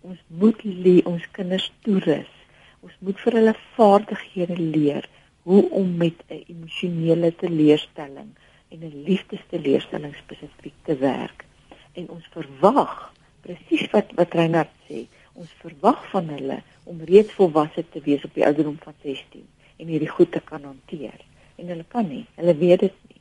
ons 0.00 0.18
moet 0.26 0.64
leer 0.64 1.06
ons 1.06 1.30
kinders 1.30 1.72
toerus. 1.82 2.32
Ons 2.80 2.94
moet 2.98 3.20
vir 3.20 3.32
hulle 3.32 3.54
vaardighede 3.76 4.58
leer 4.58 5.08
hoe 5.42 5.70
om 5.70 5.96
met 5.96 6.18
'n 6.28 6.44
emosionele 6.46 7.34
teleurstelling 7.34 8.30
en 8.68 8.78
'n 8.78 9.02
liefdesteleurstelling 9.04 10.14
spesifiek 10.16 10.74
te 10.82 10.96
werk. 10.96 11.44
En 11.92 12.08
ons 12.08 12.26
verwag 12.30 13.12
presies 13.48 13.88
wat 13.94 14.12
wat 14.18 14.36
Reinhard 14.36 14.72
sê, 14.88 15.06
ons 15.38 15.50
verwag 15.62 16.02
van 16.12 16.28
hulle 16.34 16.60
om 16.88 17.00
reeds 17.08 17.34
volwasse 17.36 17.84
te 17.92 18.02
wees 18.04 18.24
op 18.26 18.34
die 18.36 18.46
ouderdom 18.46 18.78
van 18.82 18.96
16 19.04 19.44
en 19.78 19.90
hierdie 19.92 20.10
goed 20.10 20.32
te 20.34 20.42
kan 20.44 20.64
hanteer. 20.66 21.18
En 21.58 21.70
hulle 21.70 21.84
kan 21.88 22.06
nie, 22.08 22.24
hulle 22.38 22.54
weet 22.58 22.86
dit 22.86 22.96
nie. 23.08 23.20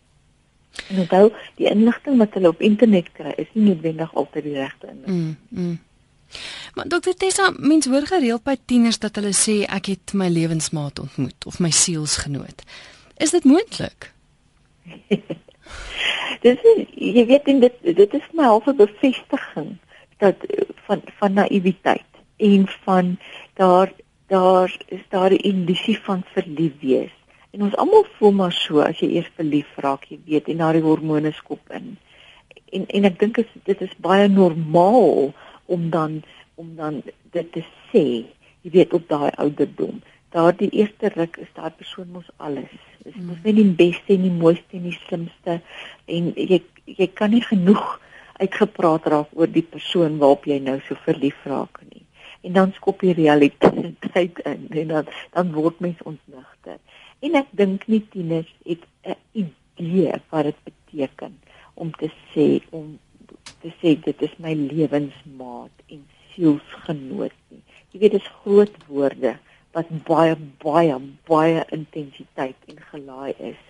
En 0.88 1.02
onthou, 1.04 1.26
die 1.58 1.70
inligting 1.70 2.18
wat 2.22 2.36
hulle 2.38 2.52
op 2.54 2.64
internet 2.66 3.12
kry, 3.18 3.34
is 3.38 3.50
nie 3.54 3.70
noodwendig 3.70 4.14
altyd 4.18 4.48
die 4.50 4.58
regte 4.58 4.90
inligting. 4.92 5.38
Mm. 5.50 5.66
mm. 5.66 5.78
Maar 6.76 6.90
dokter 6.92 7.16
Tessa, 7.16 7.54
mens 7.56 7.88
hoor 7.88 8.04
gereeld 8.06 8.44
by 8.44 8.58
tieners 8.68 9.00
dat 9.00 9.16
hulle 9.16 9.32
sê 9.34 9.62
ek 9.64 9.88
het 9.94 10.14
my 10.14 10.28
lewensmaat 10.30 11.00
ontmoet 11.00 11.48
of 11.48 11.62
my 11.64 11.72
sielsgenoot. 11.72 12.66
Is 13.24 13.32
dit 13.34 13.48
moontlik? 13.48 14.12
dis 16.44 16.68
jy 16.94 17.24
weet 17.32 17.48
dit 17.64 17.80
dit 17.98 18.14
is 18.20 18.28
my 18.38 18.46
halfe 18.52 18.76
bevestiging 18.78 19.78
dat 20.24 20.36
van 20.88 21.02
van 21.20 21.34
naïwiteit 21.34 22.22
en 22.38 22.68
van 22.86 23.18
daar 23.54 23.92
daar 24.28 24.78
is 24.88 25.04
daar 25.10 25.32
'n 25.32 25.44
illusie 25.50 26.00
van 26.00 26.24
verlief 26.26 26.74
wees. 26.80 27.12
En 27.52 27.62
ons 27.62 27.76
almal 27.76 28.06
voel 28.18 28.32
maar 28.32 28.52
so 28.52 28.80
as 28.80 29.00
jy 29.00 29.08
eers 29.08 29.32
verlief 29.36 29.70
raak, 29.76 30.04
jy 30.12 30.20
weet, 30.26 30.48
en 30.48 30.58
daai 30.58 30.82
hormone 30.82 31.32
skop 31.32 31.72
in. 31.72 31.98
En 32.76 32.88
en 32.88 33.04
ek 33.04 33.20
dink 33.20 33.40
dit 33.64 33.82
is 33.82 33.96
baie 33.98 34.28
normaal 34.28 35.34
om 35.66 35.90
dan 35.90 36.24
om 36.56 36.76
dan 36.76 37.02
dit 37.32 37.52
te 37.52 37.64
sê, 37.90 38.04
jy 38.62 38.72
weet 38.72 38.94
op 38.94 39.08
daai 39.08 39.32
ouderdom. 39.36 40.02
Daardie 40.30 40.70
eerste 40.70 41.10
ruk 41.16 41.38
is 41.38 41.52
daai 41.54 41.72
persoon 41.72 42.12
mos 42.12 42.30
alles. 42.38 42.74
Dis 43.04 43.16
mos 43.16 43.38
nie 43.44 43.54
die 43.54 43.76
beste 43.80 44.14
en 44.14 44.22
die 44.22 44.40
mooiste 44.44 44.78
en 44.78 44.84
die 44.84 45.00
slimste 45.08 45.62
en 46.06 46.34
jy 46.36 46.62
jy 46.86 47.08
kan 47.08 47.32
nie 47.32 47.44
genoeg 47.44 48.00
uitgepraat 48.42 49.08
raak 49.14 49.34
oor 49.34 49.50
die 49.52 49.66
persoon 49.66 50.18
waarop 50.22 50.46
jy 50.50 50.60
nou 50.64 50.78
so 50.88 50.98
verlief 51.06 51.40
raak 51.50 51.82
nie. 51.90 52.04
En 52.46 52.54
dan 52.54 52.74
skop 52.76 53.02
die 53.02 53.16
realiteit 53.18 54.40
in 54.46 54.68
en 54.70 54.88
dan 54.94 55.10
dan 55.34 55.54
word 55.56 55.80
mens 55.84 56.02
ontnigter. 56.06 56.78
En 57.26 57.36
ek 57.42 57.50
dink 57.52 57.88
nie 57.88 58.04
tieners 58.14 58.52
het 58.66 58.86
'n 59.04 59.18
idee 59.34 60.22
wat 60.30 60.44
dit 60.50 60.60
beteken 60.70 61.40
om 61.74 61.92
te 61.92 62.10
sê 62.34 62.62
om 62.70 63.00
te 63.62 63.72
sê 63.82 63.98
dit 64.02 64.22
is 64.22 64.38
my 64.38 64.54
lewensmaat 64.54 65.74
en 65.90 66.06
sielsgenoot 66.34 67.38
nie. 67.50 67.64
Jy 67.92 68.00
weet 68.00 68.12
dit 68.12 68.22
is 68.22 68.36
groot 68.44 68.78
woorde 68.88 69.38
wat 69.74 69.90
baie 70.06 70.36
baie 70.64 70.98
baie 71.30 71.66
intensiteit 71.76 72.58
en 72.72 72.80
gelaai 72.92 73.34
is 73.52 73.62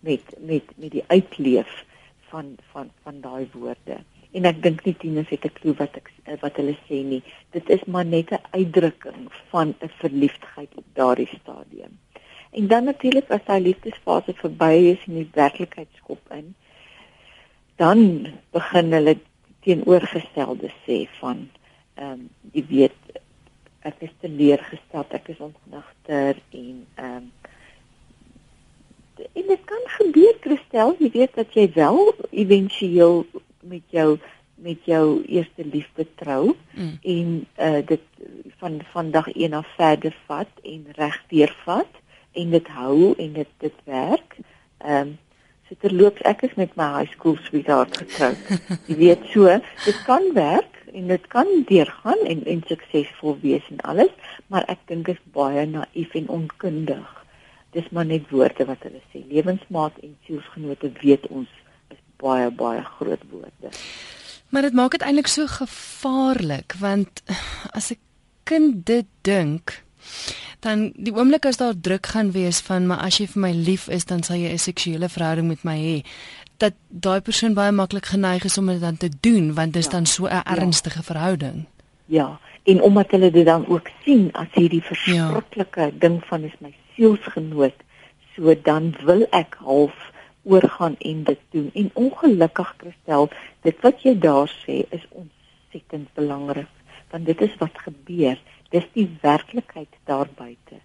met 0.00 0.34
met 0.38 0.64
met 0.76 0.90
die 0.90 1.04
uitleef 1.06 1.84
van 2.30 2.56
van 2.72 2.90
van 3.02 3.20
daai 3.20 3.48
woorde 3.52 4.00
en 4.34 4.48
ek 4.50 4.62
dink 4.62 4.82
nie 4.86 4.96
tieners 4.98 5.30
het 5.30 5.44
'n 5.46 5.56
klou 5.58 5.74
wat 5.78 5.96
ek 6.00 6.10
wat 6.40 6.56
hulle 6.56 6.76
sê 6.88 7.02
nie. 7.04 7.22
Dit 7.52 7.70
is 7.70 7.84
maar 7.86 8.04
net 8.04 8.32
'n 8.32 8.42
uitdrukking 8.50 9.30
van 9.50 9.74
'n 9.80 9.92
verliefdheid 10.02 10.70
op 10.74 10.84
daardie 10.92 11.30
stadium. 11.40 11.98
En 12.50 12.66
dan 12.66 12.84
natuurlik 12.84 13.30
as 13.30 13.44
daai 13.46 13.60
liefdesfase 13.60 14.34
verby 14.34 14.74
is 14.94 15.06
en 15.06 15.14
die 15.14 15.30
werklikheid 15.32 15.88
skop 15.96 16.22
in, 16.30 16.54
dan 17.76 18.26
begin 18.50 18.92
hulle 18.92 19.18
teenoorgestelde 19.60 20.70
sê 20.86 21.08
van 21.20 21.48
ehm 21.94 22.10
um, 22.10 22.28
jy 22.52 22.64
weet 22.68 23.00
ek 23.80 23.94
is 23.98 24.14
te 24.20 24.28
leer 24.28 24.58
gestel, 24.58 25.04
ek 25.10 25.28
is 25.28 25.40
ontnigter 25.40 26.36
en 26.50 26.86
ehm 26.94 27.16
um, 27.16 27.32
en 29.32 29.46
dit 29.46 29.64
kan 29.64 29.82
gebeur 29.98 30.36
Christel, 30.40 30.94
jy 30.98 31.10
weet 31.10 31.34
dat 31.34 31.52
jy 31.54 31.68
wel 31.74 32.14
éventueel 32.30 33.26
met 33.68 33.82
jou 33.88 34.18
met 34.54 34.84
jou 34.86 35.24
eerste 35.26 35.64
liefde 35.66 36.06
trou 36.14 36.54
mm. 36.74 36.98
en 37.02 37.46
uh 37.58 37.80
dit 37.86 38.00
van 38.58 38.80
van 38.92 39.10
dag 39.10 39.28
1 39.32 39.52
af 39.52 39.66
verder 39.76 40.16
vat 40.26 40.50
en 40.62 40.86
regdeur 40.96 41.56
vat 41.64 42.00
en 42.32 42.50
dit 42.50 42.68
hou 42.68 43.14
en 43.18 43.32
dit 43.32 43.48
dit 43.58 43.78
werk. 43.84 44.36
Ehm 44.78 45.00
um, 45.00 45.18
so 45.68 45.76
terloops 45.80 46.22
ek 46.28 46.42
is 46.42 46.54
met 46.60 46.76
my 46.76 46.86
high 46.98 47.10
school 47.12 47.36
sweetheart 47.46 47.96
getroud. 47.96 48.36
Jy 48.88 48.96
weet 49.00 49.26
so, 49.32 49.48
dit 49.84 50.00
kan 50.04 50.26
werk 50.36 50.82
en 50.92 51.08
dit 51.08 51.26
kan 51.32 51.48
deurgaan 51.68 52.20
en 52.28 52.44
en 52.44 52.62
suksesvol 52.68 53.38
wees 53.40 53.68
en 53.72 53.80
alles, 53.80 54.12
maar 54.46 54.66
ek 54.68 54.84
dink 54.90 55.08
dit 55.08 55.16
is 55.16 55.32
baie 55.34 55.66
naïef 55.66 56.14
en 56.20 56.28
onkundig. 56.38 57.10
Dis 57.74 57.88
maar 57.90 58.06
net 58.06 58.28
woorde 58.30 58.68
wat 58.68 58.84
hulle 58.86 59.00
sê. 59.10 59.24
Lewensmaat 59.30 59.96
en 60.04 60.14
sielsgenote 60.28 60.92
weet 61.00 61.26
ons 61.32 61.50
baie 62.24 62.50
baie 62.50 62.82
groot 62.96 63.22
woorde. 63.30 63.72
Maar 64.48 64.68
dit 64.68 64.76
maak 64.78 64.96
dit 64.96 65.02
eintlik 65.02 65.30
so 65.30 65.46
gevaarlik 65.46 66.76
want 66.80 67.22
as 67.78 67.92
'n 67.92 68.00
kind 68.44 68.86
dit 68.86 69.06
dink 69.22 69.82
dan 70.60 70.92
die 70.96 71.12
oomblik 71.14 71.46
as 71.46 71.56
daar 71.56 71.74
druk 71.80 72.06
gaan 72.06 72.30
wees 72.32 72.60
van 72.60 72.86
maar 72.86 73.02
as 73.04 73.18
jy 73.20 73.26
vir 73.26 73.40
my 73.40 73.52
lief 73.52 73.88
is 73.88 74.04
dan 74.04 74.22
sal 74.22 74.36
jy 74.36 74.52
'n 74.52 74.58
seksuele 74.58 75.08
verhouding 75.08 75.48
met 75.48 75.64
my 75.64 75.78
hê 75.78 75.98
dat 76.56 76.74
daai 76.88 77.20
persoon 77.20 77.54
baie 77.54 77.72
maklik 77.72 78.06
geneig 78.06 78.44
is 78.44 78.58
om 78.58 78.66
dit 78.66 78.80
dan 78.80 78.96
te 78.96 79.10
doen 79.20 79.54
want 79.54 79.72
dit 79.72 79.82
is 79.82 79.90
ja, 79.90 79.96
dan 79.96 80.06
so 80.06 80.24
'n 80.26 80.30
ja. 80.30 80.44
ernstige 80.44 81.02
ja. 81.02 81.08
verhouding. 81.10 81.64
Ja, 82.06 82.38
en 82.62 82.82
omdat 82.82 83.10
hulle 83.10 83.30
dit 83.30 83.46
dan 83.46 83.66
ook 83.66 83.88
sien 84.04 84.32
as 84.32 84.46
hierdie 84.52 84.82
verskriklike 84.82 85.80
ja. 85.80 85.90
ding 85.98 86.22
van 86.24 86.44
is 86.44 86.56
my 86.58 86.74
sielsgenoot, 86.94 87.74
so 88.36 88.54
dan 88.62 88.94
wil 89.04 89.26
ek 89.30 89.56
half 89.58 89.94
oorgaan 90.44 90.96
en 90.98 91.24
dit 91.24 91.40
doen. 91.50 91.70
En 91.74 91.90
ongelukkig 91.94 92.74
Christel, 92.78 93.28
dit 93.60 93.80
wat 93.80 94.02
jy 94.02 94.14
daar 94.18 94.50
sê 94.64 94.84
is 94.88 95.04
ontsettend 95.10 96.12
belangrik 96.14 96.70
want 97.14 97.26
dit 97.26 97.40
is 97.46 97.52
wat 97.60 97.76
gebeur. 97.78 98.40
Dis 98.74 98.86
die 98.92 99.06
werklikheid 99.22 99.92
daar 100.10 100.28
buite 100.36 100.80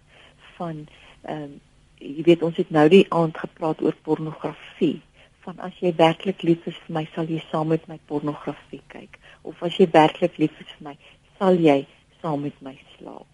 van 0.56 0.86
ehm 1.22 1.42
um, 1.42 1.58
jy 2.00 2.22
weet 2.24 2.42
ons 2.46 2.56
het 2.56 2.70
nou 2.72 2.86
die 2.88 3.04
aand 3.12 3.36
gepraat 3.36 3.82
oor 3.84 3.96
pornografie 4.06 5.02
van 5.44 5.58
as 5.66 5.74
jy 5.84 5.90
werklik 5.96 6.40
lief 6.48 6.64
is 6.70 6.78
vir 6.86 6.94
my 6.96 7.02
sal 7.14 7.28
jy 7.28 7.42
saam 7.50 7.68
met 7.74 7.84
my 7.90 7.98
pornografie 8.08 8.80
kyk 8.94 9.18
of 9.42 9.60
as 9.66 9.76
jy 9.76 9.88
werklik 9.92 10.38
lief 10.40 10.54
is 10.64 10.70
vir 10.78 10.86
my 10.86 10.94
sal 11.36 11.60
jy 11.60 11.82
saam 12.22 12.46
met 12.46 12.56
my 12.64 12.76
slaap. 12.94 13.28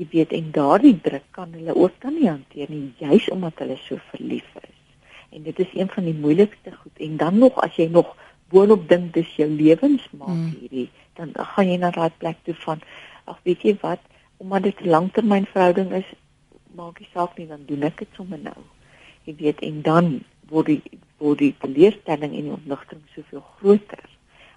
Jy 0.00 0.08
weet 0.14 0.32
en 0.38 0.48
daardie 0.52 0.96
druk 1.08 1.28
kan 1.36 1.52
hulle 1.52 1.76
ook 1.76 2.00
dan 2.00 2.16
nie 2.16 2.30
hanteer 2.30 2.72
nie 2.72 2.94
juis 3.02 3.28
omdat 3.36 3.64
hulle 3.64 3.76
so 3.84 4.00
verlief 4.14 4.48
is 4.62 4.75
en 5.30 5.42
dit 5.42 5.58
is 5.58 5.72
een 5.74 5.88
van 5.88 6.04
die 6.04 6.14
moeilikste 6.14 6.72
goed. 6.72 6.92
En 6.96 7.16
dan 7.16 7.38
nog 7.38 7.58
as 7.64 7.76
jy 7.76 7.88
nog 7.90 8.14
boonop 8.48 8.88
dink 8.88 9.12
dis 9.14 9.34
jou 9.36 9.48
lewensmaat 9.50 10.36
mm. 10.36 10.54
hierdie 10.60 10.90
dan 11.16 11.32
gaan 11.34 11.70
jy 11.70 11.78
na 11.80 11.90
daai 11.90 12.12
plek 12.20 12.38
toe 12.44 12.54
van 12.64 12.82
ag 13.24 13.38
weet 13.48 13.64
jy 13.66 13.74
wat? 13.80 14.00
Omdat 14.36 14.62
dit 14.62 14.80
'n 14.80 14.88
langtermynverhouding 14.88 15.92
is 15.92 16.08
maak 16.74 16.98
nie 17.00 17.08
saak 17.12 17.38
nie 17.38 17.46
dan 17.46 17.64
doen 17.66 17.82
ek 17.82 17.98
dit 17.98 18.08
sommer 18.16 18.38
nou. 18.38 18.60
Jy 19.24 19.34
weet 19.38 19.60
en 19.60 19.82
dan 19.82 20.24
word 20.48 20.66
die 20.66 20.82
word 21.18 21.38
die 21.38 21.54
teleurstelling 21.58 22.36
en 22.36 22.44
die 22.48 22.56
ontnigtering 22.58 23.02
soveel 23.14 23.44
groter 23.58 24.04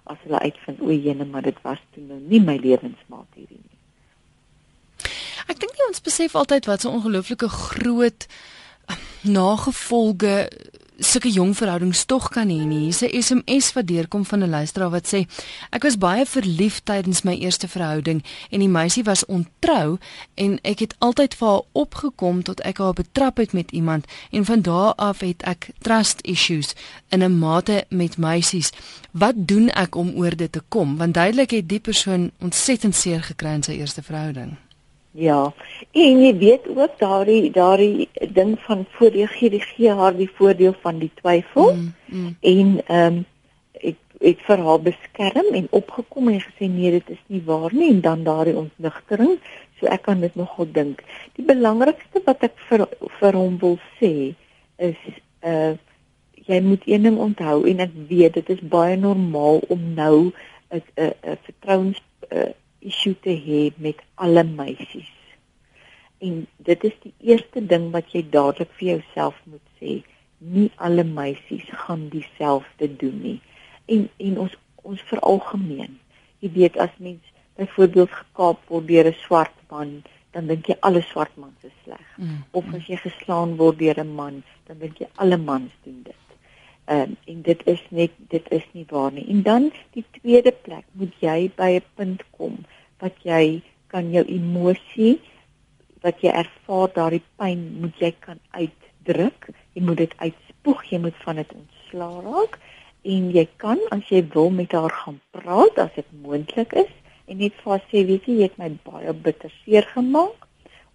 as 0.04 0.18
hulle 0.22 0.38
uitvind 0.38 0.80
o 0.80 0.92
jene 0.92 1.24
maar 1.24 1.42
dit 1.42 1.56
was 1.62 1.80
toe 1.94 2.04
nou 2.04 2.20
nie 2.20 2.40
my 2.40 2.56
lewensmaat 2.56 3.28
hierdie 3.34 3.60
nie. 3.60 3.78
Ek 5.48 5.58
dink 5.58 5.72
nie 5.72 5.88
ons 5.88 6.04
besef 6.04 6.34
altyd 6.34 6.66
wat 6.66 6.80
so 6.84 6.92
ongelooflike 6.92 7.48
groot 7.48 8.28
nagevolge 9.20 10.48
sulke 11.00 11.30
jong 11.32 11.54
verhoudings 11.56 12.04
tog 12.04 12.28
kan 12.28 12.48
hê 12.48 12.60
nie. 12.66 12.90
Hier's 12.90 13.00
'n 13.02 13.22
SMS 13.22 13.72
wat 13.72 13.86
deurkom 13.86 14.24
van 14.24 14.42
'n 14.42 14.50
luisteraar 14.50 14.90
wat 14.90 15.06
sê: 15.06 15.26
"Ek 15.70 15.82
was 15.82 15.98
baie 15.98 16.26
verlief 16.26 16.80
tydens 16.84 17.22
my 17.22 17.34
eerste 17.34 17.68
verhouding 17.68 18.22
en 18.50 18.58
die 18.58 18.68
meisie 18.68 19.04
was 19.04 19.24
ontrou 19.26 19.98
en 20.34 20.58
ek 20.62 20.78
het 20.78 20.94
altyd 20.98 21.34
vir 21.34 21.48
haar 21.48 21.62
opgekom 21.72 22.42
tot 22.42 22.60
ek 22.60 22.78
haar 22.78 22.92
betrap 22.92 23.36
het 23.36 23.52
met 23.52 23.70
iemand 23.70 24.04
en 24.30 24.44
van 24.44 24.62
daardie 24.62 24.96
af 24.96 25.20
het 25.20 25.42
ek 25.42 25.70
trust 25.78 26.20
issues 26.22 26.74
in 27.08 27.22
'n 27.22 27.38
mate 27.38 27.84
met 27.88 28.16
meisies. 28.16 28.70
Wat 29.10 29.34
doen 29.36 29.68
ek 29.68 29.94
om 29.94 30.12
oor 30.16 30.36
dit 30.36 30.52
te 30.52 30.62
kom? 30.68 30.96
Want 30.96 31.14
duidelik 31.14 31.50
het 31.50 31.68
die 31.68 31.80
persoon 31.80 32.30
ontsettend 32.38 32.94
seer 32.94 33.22
gekry 33.22 33.52
in 33.52 33.62
sy 33.62 33.72
eerste 33.72 34.02
verhouding." 34.02 34.69
Ja. 35.10 35.52
En 35.90 36.22
jy 36.22 36.36
weet 36.38 36.68
ook 36.68 36.98
daardie 36.98 37.50
daardie 37.50 38.08
ding 38.12 38.58
van 38.66 38.86
voordeel 38.90 39.26
gee 39.26 39.50
die 39.50 39.60
gee 39.60 39.90
haar 39.90 40.16
die 40.16 40.30
voordeel 40.34 40.74
van 40.80 40.98
die 40.98 41.10
twyfel. 41.14 41.74
Mm, 41.74 41.94
mm. 42.06 42.36
En 42.40 42.80
ehm 42.86 43.16
um, 43.16 43.24
ek 43.80 43.96
het 44.20 44.40
vir 44.44 44.62
haar 44.66 44.80
beskerm 44.84 45.54
en 45.56 45.66
opgekom 45.70 46.28
en 46.28 46.40
gesê 46.42 46.68
nee 46.68 46.90
dit 46.92 47.10
is 47.14 47.20
nie 47.32 47.40
waar 47.44 47.72
nie 47.74 47.88
en 47.90 48.00
dan 48.04 48.24
daardie 48.24 48.56
ontnigtering 48.56 49.38
so 49.78 49.88
ek 49.88 50.04
kan 50.08 50.20
dit 50.20 50.34
nogal 50.36 50.68
dink 50.76 51.00
die 51.38 51.46
belangrikste 51.48 52.20
wat 52.26 52.44
ek 52.50 52.58
vir 52.68 52.84
vir 53.20 53.38
hom 53.38 53.56
wil 53.62 53.78
sê 54.00 54.12
is 54.90 55.00
uh 55.52 55.72
jy 56.50 56.58
moet 56.66 56.82
een 56.88 57.04
ding 57.06 57.18
onthou 57.22 57.62
en 57.70 57.82
ek 57.84 57.92
weet 58.10 58.36
dit 58.40 58.48
is 58.56 58.62
baie 58.72 58.96
normaal 58.98 59.60
om 59.72 59.82
nou 59.94 60.16
'n 60.74 60.82
'n 60.96 61.12
'n 61.32 61.38
vertrouens 61.46 62.00
uh, 62.32 62.52
issue 62.80 63.16
te 63.20 63.30
hê 63.46 63.70
met 63.76 63.96
alle 64.14 64.44
meisies 64.44 65.10
en 66.20 66.46
dit 66.56 66.84
is 66.84 66.96
die 67.02 67.12
eerste 67.32 67.62
ding 67.72 67.88
wat 67.94 68.12
jy 68.14 68.22
dadelik 68.34 68.72
vir 68.78 68.88
jouself 68.94 69.36
moet 69.48 69.64
sê 69.80 70.00
nie 70.40 70.68
alle 70.76 71.04
meisies 71.04 71.66
gaan 71.84 72.08
dieselfde 72.12 72.88
doen 73.02 73.18
nie. 73.24 73.38
En 73.92 74.08
en 74.28 74.38
ons 74.46 74.56
ons 74.90 75.02
veralgemeen. 75.10 75.98
Jy 76.40 76.52
weet 76.56 76.78
as 76.80 76.92
mens 76.96 77.32
byvoorbeeld 77.60 78.12
gekaap 78.20 78.62
word 78.72 78.86
deur 78.88 79.08
'n 79.08 79.18
swart 79.24 79.56
man, 79.72 80.02
dan 80.32 80.46
dink 80.46 80.68
jy 80.68 80.76
alle 80.80 81.02
swart 81.02 81.36
mans 81.36 81.64
is 81.64 81.76
sleg. 81.84 82.06
Mm. 82.16 82.44
Of 82.50 82.64
as 82.74 82.86
jy 82.88 82.96
geslaan 82.96 83.56
word 83.56 83.78
deur 83.78 84.00
'n 84.00 84.14
man, 84.14 84.42
dan 84.66 84.78
dink 84.78 84.98
jy 84.98 85.08
alle 85.16 85.36
mans 85.36 85.72
doen 85.84 86.02
dit. 86.02 86.29
Um, 86.90 87.16
en 87.24 87.42
dit 87.46 87.60
is 87.70 87.82
net 87.94 88.14
dit 88.32 88.46
is 88.50 88.64
nie 88.72 88.84
waar 88.90 89.12
nie. 89.14 89.26
En 89.30 89.42
dan 89.46 89.68
die 89.94 90.04
tweede 90.16 90.50
plek 90.50 90.84
moet 90.98 91.14
jy 91.22 91.50
by 91.54 91.68
'n 91.78 91.84
punt 91.94 92.24
kom 92.34 92.64
wat 92.98 93.14
jy 93.22 93.62
kan 93.86 94.10
jou 94.10 94.24
emosie 94.26 95.20
wat 96.02 96.22
jy 96.24 96.32
ervaar 96.42 96.90
daardie 96.96 97.22
pyn 97.38 97.62
moet 97.80 98.02
jy 98.02 98.10
kan 98.26 98.40
uitdruk. 98.50 99.48
Jy 99.74 99.82
moet 99.86 100.02
dit 100.02 100.14
uitspoeg, 100.16 100.84
jy 100.90 100.98
moet 100.98 101.22
van 101.24 101.36
dit 101.36 101.54
ontslaa 101.60 102.20
raak. 102.26 102.58
En 103.02 103.30
jy 103.30 103.46
kan 103.56 103.78
as 103.94 104.10
jy 104.12 104.24
wil 104.34 104.50
met 104.50 104.72
haar 104.72 104.94
gaan 105.02 105.20
praat 105.30 105.78
as 105.78 105.94
dit 105.94 106.12
moontlik 106.24 106.72
is. 106.72 106.92
En 107.30 107.38
net 107.38 107.54
vir 107.62 107.72
haar 107.72 107.84
sê 107.92 108.04
weet 108.06 108.26
jy 108.26 108.40
jy 108.40 108.48
het 108.48 108.58
my 108.58 108.70
baie 108.84 109.12
bitter 109.12 109.52
seer 109.62 109.86
gemaak. 109.94 110.48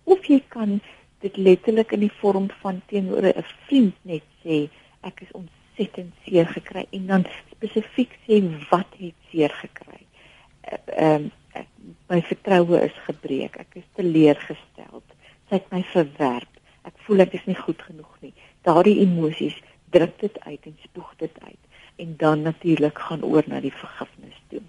Of 0.03 0.27
jy 0.27 0.43
kan 0.49 0.81
dit 1.23 1.37
letterlik 1.37 1.93
in 1.95 2.03
die 2.05 2.15
vorm 2.21 2.49
van 2.61 2.81
teenoor 2.91 3.25
'n 3.31 3.51
vriend 3.65 3.95
net 4.03 4.25
sê 4.43 4.67
ek 5.01 5.21
is 5.21 5.31
ontsettend 5.75 6.13
seer 6.25 6.47
gekry 6.47 6.85
en 6.91 7.07
dan 7.07 7.25
spesifiek 7.51 8.17
sê 8.27 8.41
wat 8.69 8.87
het 8.97 9.15
seer 9.31 9.53
gekry. 9.61 10.01
Ehm 10.85 11.29
uh, 11.55 11.63
my 12.09 12.21
vertroue 12.21 12.81
is 12.83 12.95
gebreek. 13.05 13.55
Ek 13.55 13.75
is 13.79 13.85
teleurgestel. 13.95 15.03
Sy 15.47 15.55
het 15.55 15.69
my 15.71 15.83
verwerp. 15.93 16.51
Ek 16.83 16.97
voel 17.05 17.23
ek 17.23 17.33
is 17.37 17.45
nie 17.45 17.55
goed 17.55 17.81
genoeg 17.81 18.11
nie 18.21 18.33
daardie 18.65 18.99
emosies 19.03 19.55
druk 19.93 20.15
dit 20.19 20.37
uit 20.45 20.61
en 20.65 20.77
spoeg 20.83 21.11
dit 21.21 21.35
uit 21.43 21.61
en 22.01 22.15
dan 22.17 22.41
natuurlik 22.41 22.99
gaan 23.07 23.23
oor 23.23 23.45
na 23.47 23.61
die 23.63 23.73
vergifnis 23.73 24.39
toe. 24.51 24.61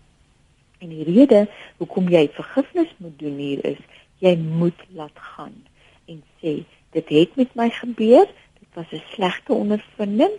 En 0.78 0.92
die 0.92 1.06
rede 1.08 1.46
hoekom 1.80 2.10
jy 2.12 2.26
vergifnis 2.36 2.92
moet 3.02 3.16
doen 3.18 3.38
hier 3.40 3.64
is 3.64 3.80
jy 4.22 4.36
moet 4.36 4.84
laat 4.98 5.24
gaan 5.32 5.56
en 6.06 6.20
sê 6.42 6.60
dit 6.94 7.08
het 7.16 7.34
met 7.40 7.56
my 7.58 7.68
gebeur, 7.80 8.28
dit 8.60 8.78
was 8.78 8.92
'n 8.92 9.02
slegte 9.14 9.52
ondervinding, 9.52 10.36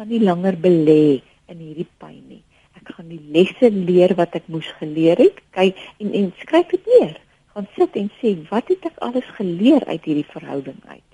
gaan 0.00 0.08
nie 0.08 0.24
langer 0.24 0.56
belê 0.56 1.20
in 1.52 1.58
hierdie 1.60 1.88
pyn 2.00 2.22
nie. 2.24 2.42
Ek 2.80 2.88
gaan 2.96 3.10
die 3.12 3.20
lesse 3.34 3.68
leer 3.68 4.14
wat 4.16 4.32
ek 4.38 4.46
moes 4.48 4.68
geleer 4.78 5.20
het. 5.20 5.42
Kyk 5.52 5.76
en 6.00 6.14
en 6.16 6.30
skryf 6.40 6.70
dit 6.72 6.86
neer. 6.88 7.18
Gaan 7.52 7.66
sit 7.76 7.96
en 8.00 8.08
sê 8.20 8.32
wat 8.48 8.70
het 8.72 8.86
ek 8.88 9.02
alles 9.04 9.28
geleer 9.36 9.84
uit 9.84 10.04
hierdie 10.08 10.30
verhouding 10.32 10.80
uit? 10.88 11.08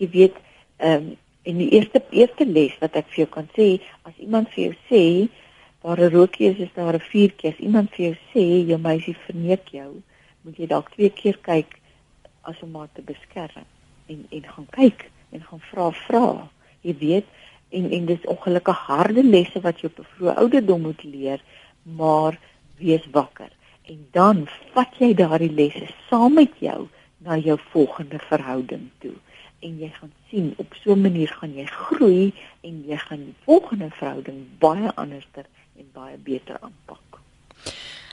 Jy 0.00 0.08
weet, 0.14 0.38
Ehm 0.80 1.10
um, 1.10 1.16
en 1.42 1.56
die 1.56 1.70
eerste 1.72 2.00
eerste 2.12 2.44
les 2.46 2.72
wat 2.80 2.96
ek 2.96 3.08
vir 3.12 3.22
jou 3.22 3.26
kan 3.34 3.46
sê, 3.56 3.66
as 4.08 4.16
iemand 4.20 4.48
vir 4.54 4.62
jou 4.62 4.74
sê 4.88 5.02
waar 5.84 6.00
'n 6.00 6.12
rookie 6.12 6.48
is, 6.48 6.58
is 6.58 6.72
daar 6.74 6.96
'n 6.96 7.08
vuurtjie. 7.10 7.52
As 7.52 7.60
iemand 7.60 7.90
vir 7.96 8.04
jou 8.06 8.16
sê 8.32 8.44
jou 8.70 8.78
meisie 8.78 9.16
verneek 9.26 9.68
jou, 9.68 10.02
moet 10.42 10.56
jy 10.56 10.66
dalk 10.66 10.88
twee 10.94 11.10
keer 11.10 11.36
kyk 11.42 11.76
as 12.42 12.56
om 12.62 12.74
haar 12.76 12.88
te 12.94 13.02
beskerm 13.02 13.66
en 14.08 14.26
en 14.30 14.42
gaan 14.42 14.68
kyk 14.70 15.10
en 15.32 15.42
gaan 15.42 15.60
vra 15.60 15.90
vra. 15.90 16.48
Jy 16.80 16.94
weet 16.98 17.26
en 17.70 17.90
en 17.90 18.06
dis 18.06 18.26
ongelukkig 18.34 18.78
harde 18.86 19.24
lesse 19.24 19.60
wat 19.66 19.80
jy 19.80 19.90
op 19.90 19.98
'n 19.98 20.10
vroeë 20.14 20.36
ouderdom 20.42 20.80
moet 20.80 21.02
leer, 21.04 21.40
maar 21.82 22.38
wees 22.78 23.06
wakker. 23.10 23.50
En 23.82 24.06
dan 24.10 24.46
vat 24.72 24.92
jy 24.98 25.14
daardie 25.14 25.52
lesse 25.52 25.86
saam 26.08 26.34
met 26.34 26.52
jou 26.58 26.88
na 27.18 27.36
jou 27.36 27.58
volgende 27.72 28.18
verhouding 28.18 28.90
toe 28.98 29.16
en 29.60 29.76
jy 29.80 29.90
gaan 29.92 30.12
sien 30.30 30.52
op 30.56 30.74
so 30.82 30.92
'n 30.92 31.00
manier 31.00 31.28
gaan 31.28 31.54
jy 31.54 31.64
groei 31.64 32.32
en 32.60 32.84
jy 32.86 32.96
gaan 32.96 33.24
die 33.24 33.34
volgende 33.44 33.90
verhouding 33.90 34.38
baie 34.58 34.94
anderster 34.94 35.44
en 35.76 35.86
baie 35.92 36.16
beter 36.16 36.56
aanpak. 36.60 37.09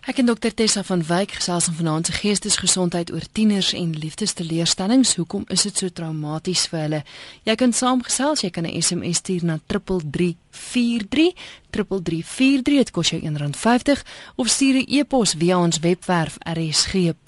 Ek 0.07 0.21
en 0.21 0.29
dokter 0.29 0.53
Tessa 0.55 0.83
van 0.87 1.01
Wyk 1.03 1.31
gesels 1.35 1.65
van 1.67 1.73
vanaand 1.75 2.05
se 2.07 2.13
geestesgesondheid 2.15 3.11
oor 3.11 3.25
tieners 3.31 3.73
en 3.75 3.89
liefdesteleurstellings. 3.99 5.15
Hoekom 5.19 5.43
is 5.51 5.61
dit 5.67 5.77
so 5.77 5.91
traumaties 5.91 6.63
vir 6.71 6.79
hulle? 6.79 7.01
Jy 7.43 7.55
kan 7.59 7.73
saamgesels, 7.75 8.41
jy 8.41 8.49
kan 8.55 8.63
'n 8.63 8.81
SMS 8.81 9.17
stuur 9.19 9.43
na 9.43 9.59
3343 9.65 11.35
3343 11.69 12.77
dit 12.77 12.91
kos 12.91 13.09
jou 13.09 13.21
R1.50 13.21 14.03
of 14.35 14.47
stuur 14.47 14.75
'n 14.79 14.85
e-pos 14.87 15.33
via 15.33 15.59
ons 15.59 15.79
webwerf 15.79 16.37
rsg.co.za. 16.39 17.25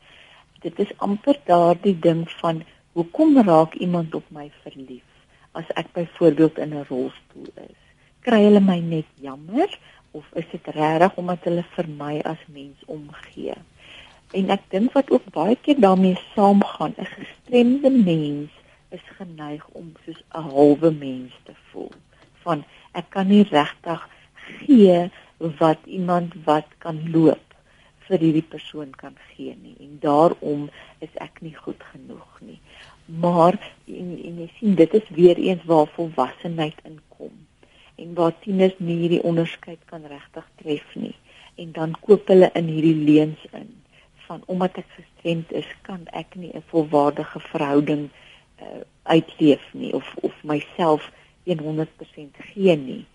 Dit 0.60 0.80
is 0.80 0.98
amper 0.98 1.40
daardie 1.46 2.00
ding 2.00 2.30
van 2.32 2.64
hoekom 2.92 3.38
raak 3.42 3.74
iemand 3.74 4.16
op 4.16 4.26
my 4.28 4.52
verlief 4.62 5.08
as 5.52 5.68
ek 5.74 5.92
byvoorbeeld 5.94 6.58
in 6.58 6.74
'n 6.76 6.86
rolstoel 6.90 7.52
is? 7.56 7.80
Kry 8.20 8.44
hulle 8.44 8.60
my 8.60 8.80
net 8.80 9.08
jammer 9.16 9.80
of 10.12 10.26
is 10.34 10.46
dit 10.52 10.68
regtig 10.76 11.16
omdat 11.16 11.44
hulle 11.44 11.64
vir 11.76 11.88
my 11.88 12.20
as 12.20 12.44
mens 12.48 12.84
omgee? 12.86 13.56
En 14.32 14.50
ek 14.50 14.62
dink 14.70 14.92
wat 14.94 15.12
ook 15.12 15.32
baie 15.32 15.56
keer 15.56 15.80
daarmee 15.80 16.20
saamgaan, 16.36 16.94
'n 16.98 17.06
gestremde 17.06 17.90
mens 17.90 18.59
is 18.90 19.06
geneig 19.18 19.68
om 19.80 19.94
soos 20.06 20.22
'n 20.34 20.50
halwe 20.54 20.92
mens 20.92 21.34
te 21.44 21.54
voel. 21.72 21.92
Van 22.44 22.64
ek 22.92 23.10
kan 23.10 23.28
nie 23.28 23.44
regtig 23.44 24.08
gee 24.66 25.12
wat 25.62 25.80
iemand 25.86 26.34
wat 26.46 26.68
kan 26.78 27.12
loop 27.12 27.50
vir 28.08 28.24
hierdie 28.26 28.50
persoon 28.54 28.94
kan 28.98 29.18
gee 29.30 29.56
nie. 29.62 29.76
En 29.80 29.98
daarom 30.02 30.70
is 31.06 31.14
ek 31.26 31.42
nie 31.46 31.56
goed 31.56 31.84
genoeg 31.92 32.40
nie. 32.42 32.60
Maar 33.06 33.58
en, 33.86 34.10
en 34.30 34.40
jy 34.44 34.50
sien 34.58 34.76
dit 34.76 34.94
is 34.94 35.10
weer 35.10 35.38
eens 35.38 35.64
waar 35.70 35.88
volwassenheid 35.94 36.82
inkom. 36.84 37.36
En 37.96 38.14
waar 38.18 38.34
tieners 38.40 38.78
nie 38.78 38.98
hierdie 39.04 39.24
onderskeid 39.24 39.82
kan 39.86 40.06
regtig 40.10 40.48
tref 40.62 40.96
nie. 40.96 41.16
En 41.56 41.72
dan 41.78 41.96
koop 42.02 42.28
hulle 42.32 42.50
in 42.54 42.72
hierdie 42.72 42.98
leuns 42.98 43.46
in. 43.52 43.70
Van 44.26 44.42
omdat 44.46 44.82
ek 44.82 44.90
gestremd 44.98 45.54
is 45.62 45.70
kan 45.86 46.08
ek 46.14 46.36
nie 46.36 46.52
'n 46.54 46.66
volwaardige 46.74 47.40
verhouding 47.52 48.10
uh, 48.62 48.82
uitleef 49.04 49.74
nie 49.74 49.94
of 49.94 50.16
of 50.22 50.44
myself 50.44 51.12
100% 51.58 51.86
gee 52.54 52.76
nie. 52.78 53.06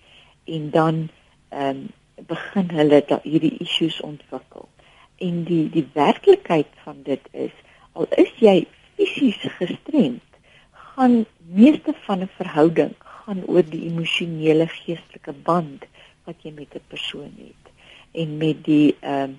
En 0.45 0.71
dan 0.71 1.09
ehm 1.49 1.69
um, 1.69 1.91
begin 2.27 2.71
hulle 2.71 3.03
da 3.07 3.19
hierdie 3.23 3.57
issues 3.59 4.01
ontwikkel. 4.01 4.69
En 5.17 5.45
die 5.45 5.71
die 5.71 5.89
werklikheid 5.93 6.71
van 6.83 7.03
dit 7.03 7.21
is 7.31 7.55
al 7.93 8.07
is 8.17 8.31
jy 8.39 8.67
fisies 8.95 9.41
gestremd, 9.59 10.39
gaan 10.71 11.25
meeste 11.39 11.95
van 12.07 12.23
'n 12.23 12.31
verhouding 12.37 12.95
gaan 12.99 13.43
oor 13.47 13.65
die 13.71 13.87
emosionele 13.91 14.67
geestelike 14.67 15.33
band 15.33 15.85
wat 16.25 16.43
jy 16.43 16.53
met 16.53 16.75
'n 16.75 16.87
persoon 16.89 17.35
het. 17.37 17.65
En 18.13 18.37
met 18.37 18.65
die 18.65 18.97
ehm 19.01 19.35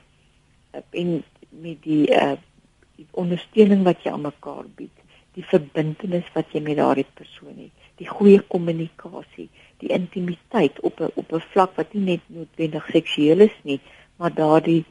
uh, 0.75 0.81
en 0.89 1.23
met 1.49 1.83
die 1.83 2.11
uh 2.11 2.35
die 2.95 3.07
ondersteuning 3.11 3.83
wat 3.83 4.03
jy 4.03 4.11
aan 4.11 4.21
mekaar 4.21 4.67
bied, 4.75 4.94
die 5.35 5.43
verbintenis 5.43 6.27
wat 6.33 6.51
jy 6.51 6.61
met 6.61 6.77
daardie 6.77 7.07
persoon 7.13 7.57
het 7.57 7.85
die 8.01 8.07
goeie 8.09 8.41
kommunikasie, 8.51 9.47
die 9.79 9.91
intimiteit 9.95 10.79
op 10.87 10.99
'n 10.99 11.11
op 11.21 11.31
'n 11.33 11.47
vlak 11.51 11.75
wat 11.79 11.93
nie 11.93 12.05
net 12.11 12.23
noodwendig 12.27 12.85
seksueel 12.91 13.39
is 13.39 13.57
nie, 13.63 13.79
maar 14.17 14.33
daardie 14.33 14.83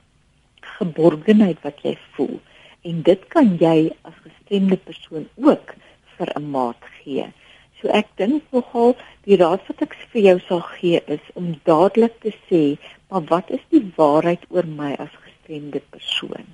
geborgenheid 0.79 1.61
wat 1.63 1.83
jy 1.83 1.97
voel. 2.15 2.41
En 2.83 3.03
dit 3.03 3.27
kan 3.29 3.57
jy 3.59 3.93
as 4.03 4.15
gestremde 4.27 4.77
persoon 4.77 5.29
ook 5.37 5.75
vir 6.17 6.29
'n 6.37 6.51
maat 6.51 6.83
gee. 7.03 7.27
So 7.81 7.89
ek 7.89 8.09
dink 8.17 8.43
nogal 8.51 8.97
die 9.25 9.37
raad 9.37 9.61
wat 9.69 9.83
ek 9.83 9.95
vir 10.13 10.23
jou 10.23 10.39
sal 10.49 10.61
gee 10.61 11.01
is 11.07 11.25
om 11.35 11.61
dadelik 11.65 12.21
te 12.21 12.33
sê, 12.49 12.79
maar 13.11 13.23
wat 13.23 13.51
is 13.51 13.65
die 13.69 13.93
waarheid 13.97 14.45
oor 14.49 14.67
my 14.67 14.93
as 14.99 15.15
gestremde 15.25 15.81
persoon? 15.91 16.47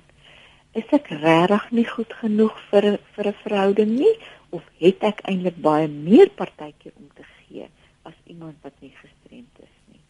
Is 0.73 0.87
ek 0.95 1.09
regtig 1.09 1.71
nie 1.71 1.85
goed 1.85 2.13
genoeg 2.21 2.55
vir 2.69 2.99
vir 3.15 3.27
'n 3.27 3.41
verhouding 3.43 3.91
nie 3.99 4.15
of 4.49 4.63
het 4.79 5.03
ek 5.03 5.21
eintlik 5.27 5.57
baie 5.61 5.87
meer 5.87 6.29
partytjie 6.29 6.91
om 6.95 7.09
te 7.15 7.23
gee 7.23 7.67
as 8.03 8.13
iemand 8.25 8.55
wat 8.61 8.73
nie 8.79 8.93
gestremd 8.95 9.59
is 9.59 9.75
nie. 9.91 10.01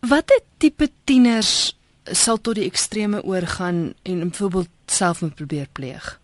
Watter 0.00 0.40
tipe 0.58 0.88
tieners 1.04 1.76
sal 2.04 2.40
tot 2.40 2.58
die 2.58 2.66
extreme 2.66 3.22
oorgaan 3.22 3.94
en 4.02 4.28
byvoorbeeld 4.30 4.70
selfmoord 4.86 5.34
probeer 5.34 5.68
pleeg 5.72 6.18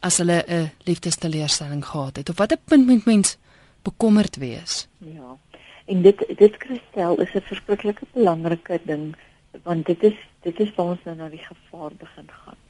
as 0.00 0.18
hulle 0.18 0.42
'n 0.48 0.70
liefdesteleurstelling 0.84 1.84
gehad 1.86 2.16
het 2.16 2.28
of 2.28 2.36
watter 2.36 2.58
punt 2.64 2.86
moet 2.86 3.04
mens 3.04 3.36
bekommerd 3.82 4.36
wees? 4.36 4.88
Ja. 4.98 5.38
En 5.86 6.02
dit 6.02 6.18
dit 6.36 6.54
Christel 6.58 7.20
is 7.20 7.34
'n 7.34 7.40
verskriklike 7.40 8.06
belangrike 8.12 8.80
ding 8.84 9.16
want 9.64 9.86
dit 9.86 10.02
is 10.02 10.18
dit 10.42 10.60
is 10.60 10.74
waar 10.76 10.94
ons 10.94 11.04
nou 11.04 11.16
na 11.16 11.28
die 11.28 11.42
gevaar 11.42 11.94
begin 11.98 12.28
gaan. 12.44 12.60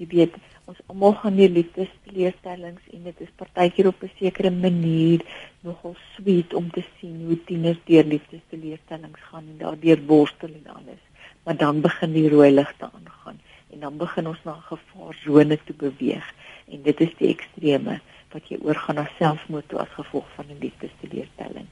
Jy 0.00 0.06
weet 0.10 0.36
ons 0.70 0.80
almal 0.90 1.14
gaan 1.20 1.36
die 1.36 1.48
liefdesteleurstellings 1.52 2.88
en 2.96 3.04
dit 3.06 3.20
is 3.22 3.32
partykeer 3.38 3.90
op 3.90 4.02
'n 4.02 4.10
sekere 4.18 4.50
manier 4.50 5.20
nogal 5.60 5.94
sweet 6.14 6.54
om 6.54 6.70
te 6.70 6.84
sien 6.98 7.24
hoe 7.26 7.38
tieners 7.44 7.78
deur 7.84 8.04
liefdesteleurstellings 8.04 9.20
gaan 9.30 9.46
en 9.52 9.58
daardeur 9.58 10.00
worstel 10.06 10.48
en 10.48 10.74
alles. 10.76 11.02
Maar 11.44 11.56
dan 11.56 11.80
begin 11.80 12.12
die 12.12 12.28
rooi 12.28 12.50
ligte 12.50 12.90
aangaan 12.90 13.40
en 13.72 13.80
dan 13.80 13.96
begin 13.96 14.26
ons 14.26 14.42
na 14.44 14.56
'n 14.56 14.68
gevaarsone 14.72 15.58
toe 15.64 15.76
beweeg 15.76 16.34
en 16.68 16.82
dit 16.82 17.00
is 17.00 17.14
die 17.18 17.28
ekstreme 17.28 18.00
wat 18.32 18.48
jy 18.48 18.58
oorgaan 18.62 18.94
na 18.94 19.08
selfmoord 19.18 19.68
toe 19.68 19.78
as 19.78 19.98
gevolg 19.98 20.26
van 20.34 20.46
'n 20.48 20.58
liefdesteleurstelling. 20.60 21.66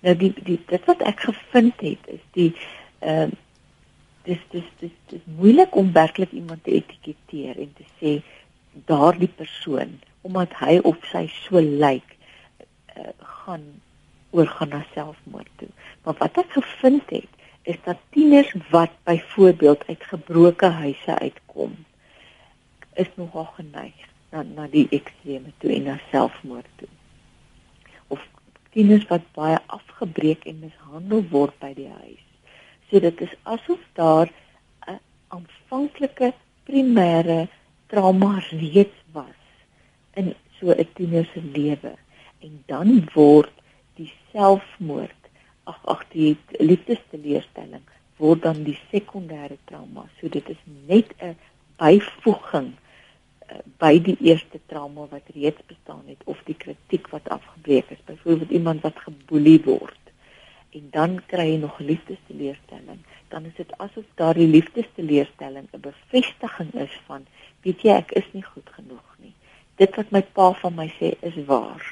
Nou 0.00 0.16
die 0.16 0.32
die 0.44 0.60
dit 0.66 0.84
wat 0.84 1.02
ek 1.02 1.20
gevind 1.20 1.80
het 1.80 2.02
is 2.06 2.24
die 2.32 2.54
ehm 2.98 3.28
uh, 3.28 3.46
dis 4.28 4.44
dis 4.52 4.68
dis 4.80 4.94
dis 5.10 5.24
moeilik 5.40 5.76
om 5.80 5.92
werklik 5.96 6.32
iemand 6.36 6.64
te 6.64 6.74
etiketeer 6.76 7.56
en 7.64 7.72
te 7.78 7.86
sê 8.00 8.18
daardie 8.90 9.30
persoon 9.40 9.96
omdat 10.28 10.56
hy 10.60 10.76
of 10.90 10.98
sy 11.12 11.24
so 11.32 11.62
lyk 11.84 12.16
uh, 12.16 13.12
gaan 13.44 13.64
oorgaan 14.36 14.74
na 14.74 14.82
selfmoord 14.92 15.48
toe. 15.56 15.68
Maar 16.04 16.18
wat 16.20 16.40
ek 16.42 16.50
gevind 16.58 17.14
het 17.14 17.46
is 17.72 17.78
dat 17.86 18.02
tieners 18.12 18.50
wat 18.74 18.92
byvoorbeeld 19.08 19.86
uit 19.88 20.04
gebroke 20.10 20.68
huise 20.82 21.18
uitkom 21.18 21.76
is 23.00 23.08
nogal 23.16 23.48
geneig 23.56 24.06
na 24.34 24.44
na 24.44 24.68
die 24.68 24.86
ekstreme 24.92 25.54
toe 25.62 25.72
en 25.78 25.88
na 25.92 25.98
selfmoord 26.10 26.68
toe. 26.82 26.90
Of 28.12 28.24
tieners 28.76 29.08
wat 29.08 29.24
baie 29.38 29.60
afgebreek 29.66 30.44
en 30.44 30.64
mishandel 30.66 31.24
word 31.32 31.56
by 31.64 31.72
die 31.78 31.92
huis 32.02 32.27
So 32.90 33.00
dit 33.00 33.20
is 33.20 33.34
asof 33.42 33.80
daar 33.92 34.28
'n 34.88 35.00
aanvanklike 35.28 36.32
primêre 36.64 37.48
trauma 37.86 38.38
reeds 38.50 38.98
was 39.12 39.40
in 40.14 40.34
so 40.58 40.72
'n 40.72 40.88
tiener 40.94 41.24
se 41.32 41.40
lewe 41.42 41.92
en 42.38 42.62
dan 42.66 43.08
word 43.14 43.52
die 43.94 44.12
selfmoord 44.32 45.22
ag 45.64 45.78
ag 45.84 46.02
die 46.08 46.36
liefdesteleurstelling 46.70 47.84
word 48.16 48.42
dan 48.42 48.62
die 48.64 48.78
sekondêre 48.90 49.58
trauma. 49.64 50.08
So 50.20 50.28
dit 50.28 50.48
is 50.48 50.62
net 50.86 51.12
'n 51.20 51.36
byvoeging 51.76 52.72
uh, 52.72 53.58
by 53.78 53.98
die 54.00 54.16
eerste 54.20 54.60
trauma 54.66 55.06
wat 55.10 55.28
reeds 55.34 55.62
bestaan 55.66 56.04
het 56.06 56.22
of 56.24 56.40
die 56.44 56.56
kritiek 56.56 57.08
wat 57.08 57.28
afgebreek 57.28 57.90
is. 57.90 58.04
Byvoorbeeld 58.04 58.50
iemand 58.50 58.80
wat 58.80 58.96
geboelie 58.96 59.60
word 59.64 60.07
en 60.78 60.88
dan 60.94 61.18
kry 61.26 61.46
jy 61.52 61.58
nog 61.62 61.78
liefdesteleurstelling, 61.78 63.00
dan 63.32 63.46
is 63.48 63.56
dit 63.56 63.70
asof 63.82 64.06
daardie 64.20 64.48
liefdesteleurstelling 64.50 65.66
'n 65.72 65.80
bevestiging 65.86 66.72
is 66.84 66.94
van 67.06 67.26
weet 67.66 67.82
jy 67.82 67.96
ek 68.02 68.12
is 68.20 68.28
nie 68.32 68.44
goed 68.44 68.68
genoeg 68.76 69.08
nie. 69.24 69.34
Dit 69.82 69.96
wat 69.96 70.10
my 70.10 70.22
pa 70.22 70.52
van 70.62 70.74
my 70.74 70.88
sê 71.00 71.14
is 71.30 71.38
waar. 71.50 71.84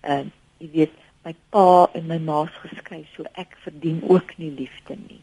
Ehm 0.00 0.26
uh, 0.26 0.32
jy 0.58 0.70
weet 0.78 0.96
my 1.24 1.34
pa 1.50 1.88
en 1.94 2.06
my 2.06 2.18
ma's 2.18 2.54
geskei, 2.64 3.04
so 3.14 3.24
ek 3.34 3.56
verdien 3.66 4.02
ook 4.08 4.36
nie 4.38 4.50
liefde 4.50 4.96
nie. 5.08 5.22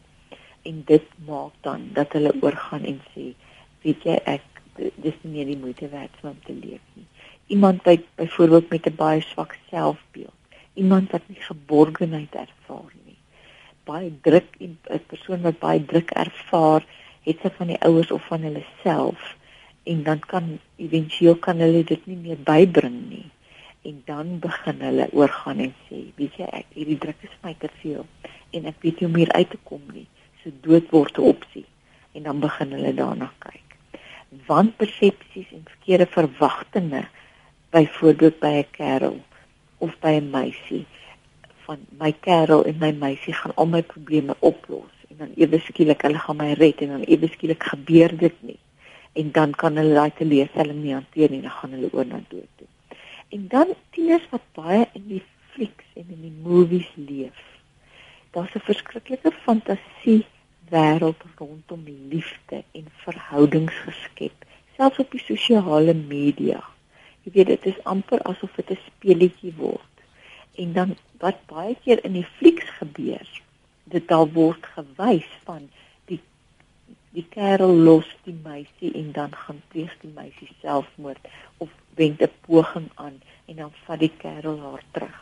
En 0.62 0.82
dit 0.86 1.08
maak 1.26 1.54
dan 1.60 1.88
dat 1.92 2.12
hulle 2.12 2.34
oorgaan 2.40 2.84
en 2.84 3.00
sê 3.14 3.32
weet 3.82 4.04
jy 4.04 4.18
ek 4.36 4.44
dis 4.76 5.16
nie 5.22 5.32
meer 5.32 5.46
die 5.52 5.62
moeite 5.64 5.88
werd 5.88 6.22
om 6.22 6.38
te 6.46 6.52
leef 6.52 6.84
nie. 6.94 7.08
Iemand 7.46 7.82
wat 7.84 8.06
byvoorbeeld 8.16 8.70
met 8.70 8.86
'n 8.86 8.96
baie 8.96 9.20
swak 9.20 9.58
selfbeeld 9.70 10.40
iemand 10.74 11.10
wat 11.10 11.22
nie 11.26 11.40
geborgenheid 11.40 12.34
ervaar. 12.34 12.61
Baie 13.84 14.12
druk 14.22 14.48
'n 14.60 14.78
persoon 15.06 15.42
wat 15.42 15.58
baie 15.58 15.84
druk 15.84 16.10
ervaar, 16.10 16.82
het 17.22 17.38
sy 17.42 17.50
van 17.58 17.70
die 17.70 17.80
ouers 17.86 18.10
of 18.10 18.26
van 18.26 18.42
hulle 18.46 18.64
self 18.82 19.36
en 19.82 20.02
dan 20.02 20.20
kan 20.20 20.58
éventueel 20.76 21.36
kan 21.42 21.58
hulle 21.58 21.82
dit 21.84 22.06
nie 22.06 22.16
meer 22.16 22.38
bybring 22.38 22.98
nie. 23.08 23.28
En 23.82 24.02
dan 24.06 24.38
begin 24.38 24.80
hulle 24.80 25.08
oorgaan 25.10 25.58
en 25.58 25.74
sê, 25.88 26.04
weet 26.18 26.38
jy, 26.38 26.46
ek 26.46 26.76
hierdie 26.76 26.98
druk 27.02 27.24
is 27.26 27.34
my 27.42 27.54
te 27.58 27.70
veel 27.80 28.06
en 28.54 28.68
ek 28.70 28.78
weet 28.84 29.00
nie 29.00 29.08
hoe 29.08 29.10
om 29.10 29.18
hier 29.18 29.34
uit 29.34 29.50
te 29.50 29.58
kom 29.66 29.82
nie. 29.90 30.06
So 30.42 30.54
dood 30.62 30.90
word 30.94 31.18
'n 31.18 31.28
opsie 31.34 31.66
en 32.14 32.22
dan 32.22 32.40
begin 32.40 32.72
hulle 32.76 32.94
daarna 32.94 33.32
kyk. 33.38 33.76
Want 34.46 34.76
persepsies 34.76 35.50
en 35.50 35.66
verkeerde 35.66 36.06
verwagtinge 36.06 37.06
byvoorbeeld 37.70 38.38
by 38.40 38.52
'n 38.62 38.70
kerel 38.70 39.18
of 39.78 39.98
by 40.00 40.14
'n 40.20 40.30
meisie 40.30 40.86
van 41.66 41.78
my 41.98 42.12
kerel 42.26 42.64
en 42.64 42.78
my 42.78 42.92
meisie 42.92 43.34
gaan 43.34 43.54
al 43.54 43.66
my 43.66 43.82
probleme 43.82 44.36
oplos 44.40 44.92
en 45.10 45.16
dan 45.16 45.32
ewe 45.36 45.60
skielik 45.60 46.02
hulle 46.02 46.18
gaan 46.18 46.36
my 46.36 46.52
red 46.52 46.80
en 46.82 46.88
dan 46.96 47.06
ewe 47.06 47.28
skielik 47.28 47.62
gebeur 47.72 48.16
dit 48.16 48.42
nie 48.42 48.58
en 49.12 49.30
dan 49.32 49.50
kan 49.52 49.76
hulle 49.76 49.94
daai 49.94 50.12
teleurstelling 50.16 50.80
nie 50.82 50.94
hanteer 50.96 51.30
nie 51.30 51.42
dan 51.44 51.56
gaan 51.58 51.74
hulle 51.76 51.90
oor 51.92 52.08
na 52.08 52.20
dood 52.28 52.48
toe. 52.56 52.68
En 53.36 53.48
dan 53.48 53.74
tieners 53.90 54.28
wat 54.30 54.44
baie 54.56 54.86
in 54.98 55.06
die 55.08 55.22
flieks 55.52 55.88
en 56.00 56.06
in 56.08 56.20
die 56.26 56.36
movies 56.44 56.88
leef. 56.96 57.40
Daar's 58.32 58.54
'n 58.56 58.64
verskriklike 58.68 59.32
fantasie 59.44 60.24
wêreld 60.72 61.20
rondom 61.36 61.84
liefde 62.08 62.64
en 62.72 62.86
verhoudings 63.04 63.74
geskep, 63.86 64.36
selfs 64.76 64.98
op 64.98 65.10
die 65.10 65.24
sosiale 65.24 65.94
media. 65.94 66.60
Jy 67.22 67.32
weet 67.32 67.46
dit 67.46 67.66
is 67.66 67.84
amper 67.84 68.22
asof 68.22 68.54
dit 68.56 68.70
'n 68.70 68.78
speletjie 68.86 69.54
word. 69.56 69.91
En 70.54 70.72
dan 70.72 70.96
wat 71.18 71.38
baie 71.46 71.76
keer 71.84 72.04
in 72.04 72.12
die 72.12 72.26
flieks 72.38 72.68
gebeur, 72.78 73.28
dit 73.84 74.08
daar 74.08 74.28
word 74.34 74.66
gewys 74.74 75.28
van 75.46 75.68
die 76.10 76.20
die 77.12 77.24
kerel 77.28 77.72
los 77.86 78.08
die 78.24 78.36
meisie 78.44 78.92
en 78.96 79.12
dan 79.12 79.34
gaan 79.36 79.60
pleeg 79.72 79.92
die 80.00 80.12
meisie 80.14 80.48
selfmoord 80.60 81.28
of 81.58 81.68
wend 82.00 82.22
'n 82.22 82.32
poging 82.46 82.88
aan 82.94 83.20
en 83.46 83.56
dan 83.56 83.72
vat 83.84 83.98
die 83.98 84.12
kerel 84.16 84.60
haar 84.60 84.84
terug. 84.92 85.20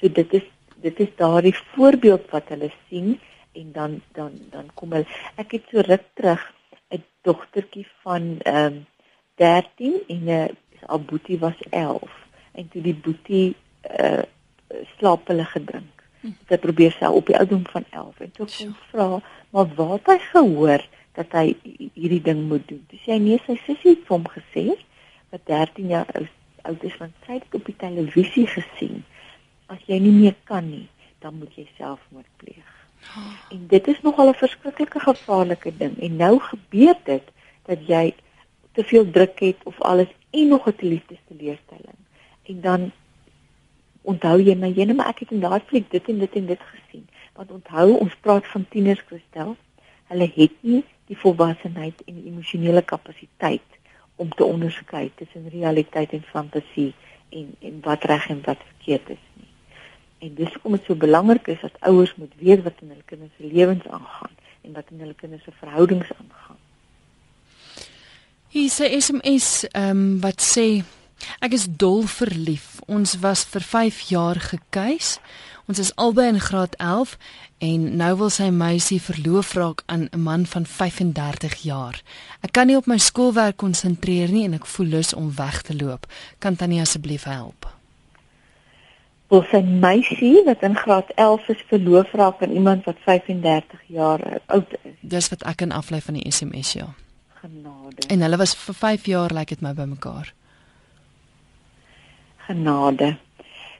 So 0.00 0.08
dit 0.08 0.32
is 0.32 0.46
dit 0.82 1.00
is 1.00 1.12
daardie 1.16 1.56
voorbeeld 1.74 2.30
wat 2.30 2.48
hulle 2.48 2.70
sien 2.88 3.20
en 3.52 3.72
dan 3.72 4.02
dan 4.12 4.32
dan 4.50 4.70
kom 4.74 4.92
hulle 4.92 5.06
ek 5.36 5.52
het 5.52 5.70
so 5.70 5.80
ruk 5.80 6.06
terug 6.14 6.42
'n 6.90 7.02
dogtertjie 7.22 7.86
van 8.02 8.38
ehm 8.42 8.66
um, 8.66 8.86
13 9.34 10.02
en 10.08 10.22
'n 10.24 10.56
haar 10.86 11.00
boetie 11.00 11.38
was 11.38 11.58
11 11.70 12.10
en 12.52 12.68
toe 12.68 12.82
die 12.82 12.94
boetie 12.94 13.56
uh 14.00 14.22
slaap 14.96 15.28
hulle 15.28 15.44
gedrink. 15.44 16.04
Hm. 16.20 16.34
Sy 16.48 16.58
probeer 16.58 16.96
sy 16.98 17.10
op 17.10 17.26
die 17.26 17.36
ouderdom 17.38 17.66
van 17.72 17.84
11 17.90 18.20
en 18.26 18.30
toe 18.30 18.46
kom 18.56 18.76
vra, 18.90 19.08
maar 19.50 19.74
waar 19.76 19.96
het 19.98 20.06
hy 20.06 20.18
gehoor 20.30 20.86
dat 21.14 21.36
hy 21.38 21.46
hierdie 21.94 22.22
ding 22.22 22.48
moet 22.48 22.64
doen? 22.68 22.80
Dis 22.90 23.04
hy 23.06 23.18
nee, 23.22 23.42
sy 23.46 23.58
sussie 23.66 23.94
het 23.94 24.08
hom 24.08 24.24
gesê 24.32 24.72
wat 25.30 25.44
13 25.50 25.92
jaar 25.92 26.08
oud 26.14 26.32
oud 26.64 26.84
is 26.88 26.94
van 26.96 27.12
sy 27.26 27.38
het 27.38 27.56
op 27.58 27.66
die 27.68 27.76
televisie 27.76 28.46
gesien. 28.48 29.02
As 29.72 29.80
jy 29.90 29.98
nie 30.00 30.14
meer 30.14 30.36
kan 30.48 30.64
nie, 30.64 30.86
dan 31.20 31.36
moet 31.36 31.52
jy 31.58 31.66
selfmoord 31.76 32.30
pleeg. 32.40 32.70
En 33.52 33.66
dit 33.68 33.88
is 33.92 34.00
nogal 34.02 34.30
'n 34.32 34.40
verskriklike 34.40 35.00
gevaarlike 35.00 35.72
ding 35.76 35.98
en 36.00 36.16
nou 36.16 36.38
gebeur 36.40 36.96
dit 37.04 37.26
dat 37.68 37.86
jy 37.86 38.14
te 38.72 38.84
veel 38.84 39.10
druk 39.10 39.38
het 39.38 39.56
of 39.64 39.80
alles 39.80 40.08
en 40.30 40.48
nog 40.48 40.66
'n 40.68 40.74
liefdesteleurstelling. 40.80 41.98
En 42.42 42.60
dan 42.60 42.92
onthou 44.04 44.38
jy 44.40 44.54
my 44.60 44.70
jene 44.76 44.96
maar 44.96 45.12
ek 45.12 45.24
het 45.24 45.32
in 45.36 45.44
daai 45.44 45.60
fliek 45.68 45.90
dit 45.92 46.08
en 46.12 46.18
dit 46.22 46.40
en 46.40 46.46
dit 46.46 46.66
gesien. 46.72 47.04
Want 47.34 47.50
onthou 47.50 47.86
ons 47.98 48.16
praat 48.20 48.46
van 48.52 48.66
tieners 48.70 49.02
Christel. 49.08 49.56
Hulle 50.12 50.28
het 50.34 50.58
nie 50.60 50.82
die 51.08 51.18
volwassenheid 51.20 52.02
en 52.06 52.20
die 52.20 52.28
emosionele 52.30 52.82
kapasiteit 52.82 53.80
om 54.16 54.30
te 54.30 54.44
onderskei 54.44 55.10
tussen 55.18 55.48
realiteit 55.52 56.12
en 56.12 56.22
fantasie 56.30 56.92
en 57.34 57.54
en 57.60 57.80
wat 57.82 58.04
reg 58.04 58.28
en 58.28 58.42
wat 58.44 58.60
verkeerd 58.70 59.16
is 59.16 59.24
nie. 59.34 59.50
En 60.18 60.34
dis 60.34 60.52
hoekom 60.52 60.76
dit 60.78 60.86
so 60.86 60.94
belangrik 60.94 61.48
is 61.52 61.60
dat 61.60 61.80
ouers 61.80 62.14
moet 62.16 62.32
weet 62.38 62.62
wat 62.62 62.80
in 62.80 62.94
hulle 62.94 63.08
kinders 63.10 63.32
se 63.36 63.48
lewens 63.52 63.86
aangaan 63.86 64.36
en 64.62 64.72
wat 64.72 64.90
in 64.90 65.00
hulle 65.00 65.14
kinders 65.14 65.44
se 65.44 65.52
verhoudings 65.58 66.12
aangaan. 66.16 66.60
Hier 68.54 68.70
sê 68.70 68.92
SMS 69.00 69.66
ehm 69.72 69.90
um, 69.90 70.20
wat 70.22 70.40
sê 70.42 70.84
ek 71.44 71.52
is 71.52 71.66
dol 71.68 72.06
verlief. 72.08 72.80
Ons 72.88 73.18
was 73.20 73.44
vir 73.52 73.64
5 73.68 74.00
jaar 74.08 74.38
gekeus. 74.40 75.18
Ons 75.68 75.80
is 75.82 75.92
albei 76.00 76.28
in 76.32 76.40
graad 76.40 76.72
11 76.80 77.16
en 77.64 77.84
nou 78.00 78.10
wil 78.20 78.30
sy 78.32 78.48
meisie 78.52 79.00
verloof 79.00 79.52
raak 79.56 79.82
aan 79.86 80.08
'n 80.12 80.20
man 80.20 80.46
van 80.46 80.64
35 80.66 81.54
jaar. 81.62 82.02
Ek 82.40 82.52
kan 82.52 82.66
nie 82.66 82.76
op 82.76 82.86
my 82.86 82.98
skoolwerk 82.98 83.56
konsentreer 83.56 84.28
nie 84.28 84.44
en 84.44 84.54
ek 84.54 84.66
voel 84.66 84.86
lus 84.86 85.14
om 85.14 85.34
weg 85.36 85.62
te 85.62 85.76
loop. 85.76 86.06
Kan 86.38 86.56
Tannie 86.56 86.80
asseblief 86.80 87.24
help? 87.24 87.68
Wil 89.28 89.44
sy 89.50 89.60
meisie 89.60 90.42
wat 90.44 90.62
in 90.62 90.76
graad 90.76 91.10
11 91.14 91.48
is 91.48 91.64
verloof 91.68 92.12
raak 92.12 92.42
aan 92.42 92.52
iemand 92.52 92.84
wat 92.84 92.96
35 93.04 93.80
jaar 93.86 94.40
oud 94.46 94.72
is? 94.82 94.96
Dis 95.00 95.28
wat 95.28 95.42
ek 95.42 95.56
kan 95.56 95.72
aflei 95.72 96.00
van 96.00 96.14
die 96.14 96.30
SMS 96.32 96.72
ja. 96.72 96.94
Genade. 97.40 98.06
En 98.08 98.20
hulle 98.20 98.36
was 98.36 98.54
vir 98.54 98.74
5 98.74 99.06
jaar 99.06 99.30
lyk 99.30 99.38
like 99.38 99.54
dit 99.54 99.60
my 99.60 99.74
bymekaar. 99.74 100.32
Genade. 102.46 103.16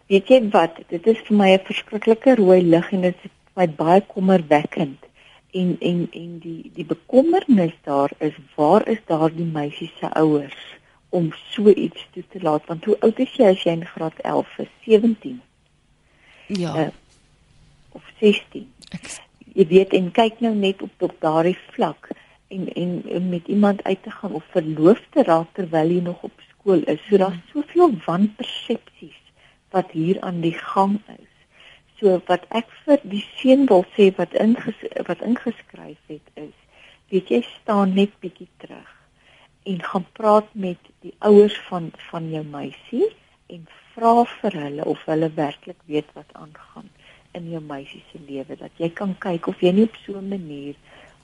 Weet 0.07 0.29
jy 0.29 0.41
wat? 0.53 0.79
Dit 0.89 1.07
is 1.07 1.21
vir 1.29 1.37
my 1.37 1.51
'n 1.55 1.65
verskriklike 1.65 2.37
rooi 2.41 2.63
lig 2.63 2.93
en 2.93 3.01
dit 3.01 3.25
is 3.25 3.31
my 3.57 3.67
baie 3.69 4.01
kommerwekkend. 4.01 5.01
En 5.53 5.77
en 5.81 6.09
en 6.13 6.39
die 6.39 6.71
die 6.75 6.85
bekommernis 6.85 7.75
daar 7.85 8.13
is 8.19 8.37
waar 8.55 8.89
is 8.89 9.03
daardie 9.07 9.51
meisie 9.59 9.91
se 9.99 10.11
ouers 10.15 10.61
om 11.09 11.33
so 11.53 11.69
iets 11.69 12.07
toe 12.13 12.25
te 12.29 12.43
laat? 12.43 12.67
Want 12.67 12.85
hoe 12.85 13.01
oud 13.01 13.19
is 13.19 13.37
jy 13.37 13.45
as 13.45 13.63
jy 13.63 13.73
in 13.73 13.87
graad 13.87 14.19
11 14.19 14.59
is? 14.59 14.73
17. 14.85 15.41
Ja. 16.47 16.77
Uh, 16.77 16.89
of 17.93 18.03
16. 18.19 18.69
Ek 18.91 19.25
jy 19.55 19.67
weet 19.71 19.95
en 19.95 20.11
kyk 20.15 20.41
nou 20.43 20.55
net 20.55 20.83
op 20.83 21.03
op 21.07 21.15
daardie 21.23 21.59
vlak 21.75 22.11
en, 22.51 22.67
en 22.75 23.03
en 23.11 23.29
met 23.29 23.47
iemand 23.47 23.85
uit 23.85 24.03
te 24.03 24.11
gaan 24.11 24.33
of 24.33 24.45
verloof 24.51 25.01
te 25.15 25.23
raak 25.23 25.53
terwyl 25.55 25.91
jy 25.95 26.01
nog 26.03 26.23
op 26.23 26.43
skool 26.65 26.83
is. 26.89 27.01
So 27.09 27.17
daar's 27.17 27.35
hmm. 27.35 27.53
soveel 27.53 27.93
wanpersepsies 28.07 29.21
wat 29.71 29.91
hier 29.91 30.21
aan 30.21 30.41
die 30.41 30.57
gang 30.57 31.01
is. 31.19 31.33
So 32.01 32.21
wat 32.27 32.47
ek 32.51 32.71
vir 32.85 33.01
die 33.03 33.25
seun 33.37 33.67
wil 33.69 33.85
sê 33.97 34.11
wat 34.17 34.33
inges, 34.35 34.81
wat 35.07 35.21
ingeskryf 35.21 36.01
het 36.09 36.31
is, 36.41 36.57
weet 37.13 37.31
jy 37.31 37.43
staan 37.61 37.95
net 37.95 38.17
bietjie 38.25 38.49
terug 38.59 38.91
en 39.65 39.81
gaan 39.81 40.07
praat 40.17 40.49
met 40.53 40.81
die 41.05 41.15
ouers 41.25 41.57
van 41.69 41.91
van 42.11 42.27
jou 42.33 42.43
meisie 42.45 43.07
en 43.53 43.65
vra 43.95 44.25
vir 44.41 44.59
hulle 44.65 44.85
of 44.89 45.05
hulle 45.09 45.31
werklik 45.37 45.81
weet 45.89 46.11
wat 46.17 46.33
aangaan 46.33 46.91
in 47.39 47.49
jou 47.53 47.63
meisie 47.65 48.03
se 48.11 48.21
lewe 48.27 48.57
dat 48.61 48.83
jy 48.83 48.91
kan 48.93 49.15
kyk 49.21 49.49
of 49.53 49.63
jy 49.65 49.73
nie 49.73 49.87
op 49.89 49.97
so 50.05 50.19
'n 50.19 50.29
manier 50.29 50.75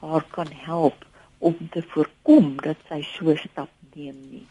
haar 0.00 0.24
kan 0.37 0.48
help 0.53 1.05
om 1.38 1.57
te 1.72 1.83
voorkom 1.83 2.57
dat 2.62 2.76
sy 2.88 3.03
so 3.03 3.37
stap 3.37 3.70
neem 3.94 4.16
nie. 4.31 4.46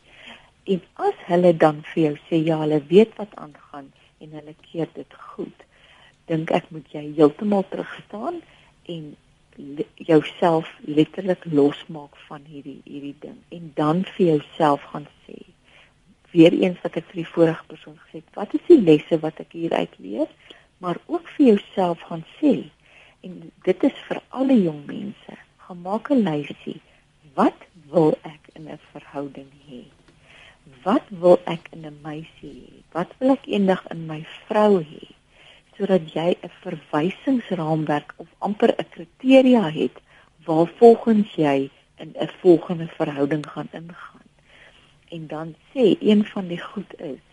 En 0.70 0.82
as 0.94 1.22
hulle 1.26 1.54
dan 1.58 1.80
vir 1.92 2.02
jou 2.04 2.16
sê 2.28 2.38
ja, 2.46 2.60
hulle 2.62 2.78
weet 2.92 3.16
wat 3.18 3.32
aangaan 3.44 3.88
en 4.22 4.36
hulle 4.38 4.54
keer 4.68 4.90
dit 4.94 5.16
goed, 5.32 5.64
dink 6.30 6.52
ek 6.54 6.68
moet 6.76 6.92
jy 6.94 7.02
heeltemal 7.18 7.66
terug 7.72 7.90
staan 8.04 8.38
en 8.96 9.08
jouself 10.10 10.70
letterlik 11.00 11.48
losmaak 11.60 12.16
van 12.28 12.46
hierdie 12.46 12.78
hierdie 12.86 13.16
ding. 13.26 13.40
En 13.58 13.72
dan 13.82 14.04
vir 14.14 14.26
jouself 14.36 14.86
gaan 14.94 15.10
sê 15.26 15.40
weer 16.32 16.54
eens 16.54 16.78
wat 16.86 17.00
ek 17.02 17.10
vir 17.10 17.24
die 17.24 17.32
vorige 17.34 17.66
persoon 17.72 17.98
gesê 18.04 18.22
het 18.22 18.38
wat 18.38 18.54
is 18.54 18.66
die 18.70 18.82
lesse 18.82 19.18
wat 19.26 19.42
ek 19.42 19.58
hier 19.58 19.74
uit 19.74 19.96
leer? 19.98 20.30
Maar 20.78 21.02
ook 21.08 21.26
vir 21.36 21.56
jouself 21.56 22.06
gaan 22.12 22.26
sê 22.38 22.54
en 23.26 23.40
dit 23.66 23.90
is 23.90 24.04
vir 24.08 24.22
alle 24.30 24.60
jong 24.62 24.84
mense 24.86 25.40
gaan 25.66 25.82
maak 25.88 26.12
'n 26.14 26.22
lysie. 26.30 26.82
Wat 27.34 27.66
wil 27.90 28.14
ek 28.22 28.54
in 28.54 28.70
'n 28.70 28.80
verhouding 28.94 29.50
hê 29.66 29.88
wat 30.84 31.06
wil 31.10 31.40
ek 31.46 31.68
in 31.72 31.86
'n 31.86 32.00
meisie 32.02 32.56
hê? 32.66 32.84
Wat 32.92 33.12
wil 33.20 33.32
ek 33.32 33.46
eendag 33.46 33.84
in 33.94 34.06
my 34.08 34.26
vrou 34.48 34.80
hê? 34.84 35.06
Sodat 35.78 36.14
jy 36.14 36.30
'n 36.42 36.52
verwysingsraamwerk 36.64 38.14
of 38.18 38.28
amper 38.40 38.72
'n 38.78 38.90
kriteria 38.90 39.70
het 39.70 39.98
waarvolgens 40.46 41.36
jy 41.36 41.70
in 41.98 42.16
'n 42.16 42.32
volgende 42.42 42.88
verhouding 42.88 43.46
gaan 43.50 43.70
ingaan. 43.72 44.28
En 45.10 45.28
dan 45.28 45.56
sê 45.72 45.98
een 46.00 46.26
van 46.26 46.48
die 46.48 46.62
goed 46.62 47.00
is 47.00 47.26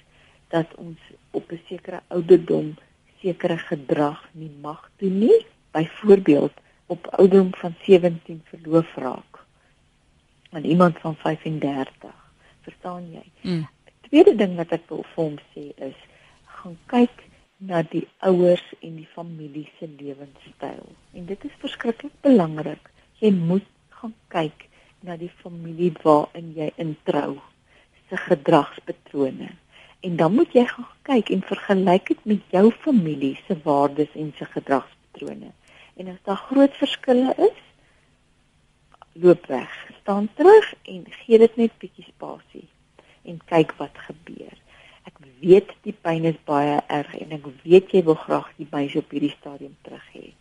dat 0.49 0.75
ons 0.75 0.99
op 1.31 1.53
'n 1.53 1.61
sekere 1.69 2.01
ouderdom 2.09 2.75
sekere 3.21 3.59
gedrag 3.59 4.29
nie 4.33 4.53
mag 4.61 4.91
doen 4.97 5.19
nie. 5.19 5.47
Byvoorbeeld 5.71 6.53
op 6.87 7.07
ouderdom 7.07 7.55
van 7.55 7.75
17 7.83 8.43
verloof 8.45 8.95
raak 8.95 9.45
aan 10.51 10.65
iemand 10.65 10.99
van 10.99 11.17
35 11.17 12.26
verstaan 12.67 13.09
jy? 13.15 13.25
Mm. 13.43 13.65
Tweede 14.09 14.37
ding 14.39 14.55
wat 14.61 14.75
ek 14.77 14.85
wil 14.91 15.03
vir 15.15 15.23
hom 15.23 15.41
sê 15.55 15.71
is 15.89 15.97
gaan 16.59 16.77
kyk 16.93 17.25
na 17.59 17.83
die 17.89 18.05
ouers 18.29 18.65
en 18.85 18.99
die 19.01 19.09
familie 19.15 19.67
se 19.79 19.89
lewenstyl. 19.89 20.87
En 21.17 21.27
dit 21.27 21.45
is 21.49 21.61
verskriklik 21.63 22.15
belangrik. 22.27 22.91
Jy 23.23 23.33
moet 23.33 23.67
gaan 23.97 24.15
kyk 24.33 24.67
na 25.07 25.17
die 25.21 25.33
familie 25.43 25.93
waarin 26.03 26.53
jy 26.57 26.69
introu 26.83 27.39
se 28.09 28.19
gedragspatrone. 28.27 29.55
En 30.05 30.17
dan 30.21 30.35
moet 30.37 30.53
jy 30.55 30.67
gaan 30.69 30.91
kyk 31.09 31.33
en 31.35 31.47
vergelyk 31.49 32.11
dit 32.13 32.27
met 32.33 32.51
jou 32.55 32.67
familie 32.85 33.35
se 33.47 33.57
waardes 33.65 34.13
en 34.15 34.33
se 34.39 34.45
gedragspatrone. 34.53 35.53
En 35.97 36.13
as 36.13 36.21
daar 36.29 36.43
groot 36.51 36.77
verskille 36.77 37.33
is, 37.49 37.63
loop 39.23 39.47
weg, 39.47 39.73
staan 40.01 40.29
terug 40.35 40.75
en 40.83 41.05
gee 41.23 41.39
dit 41.39 41.57
net 41.57 41.79
bietjie 41.83 42.07
spasie 42.07 42.67
en 43.27 43.41
kyk 43.51 43.75
wat 43.81 43.97
gebeur. 44.09 44.55
Ek 45.07 45.19
weet 45.43 45.71
die 45.87 45.95
pyn 45.95 46.27
is 46.31 46.39
baie 46.49 46.79
erg 46.93 47.15
en 47.19 47.35
ek 47.37 47.47
weet 47.65 47.95
jy 47.95 48.03
wil 48.07 48.19
graag 48.27 48.51
die 48.59 48.69
meisie 48.73 49.03
op 49.03 49.15
hierdie 49.15 49.35
stadium 49.37 49.77
terug 49.87 50.07
hê. 50.15 50.33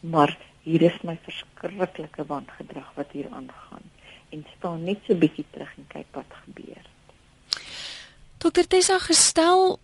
Maar 0.00 0.36
hier 0.64 0.84
is 0.88 0.98
my 1.04 1.16
verskriklike 1.24 2.26
wangedrag 2.28 2.90
wat 2.96 3.12
hier 3.16 3.28
aangaan 3.32 3.86
en 4.30 4.46
staan 4.56 4.84
net 4.86 5.02
so 5.06 5.18
bietjie 5.18 5.46
terug 5.52 5.72
en 5.76 5.88
kyk 5.92 6.10
wat 6.16 6.38
gebeur. 6.44 6.84
Dokter 8.40 8.64
Tessa 8.64 8.94
gestel 9.04 9.74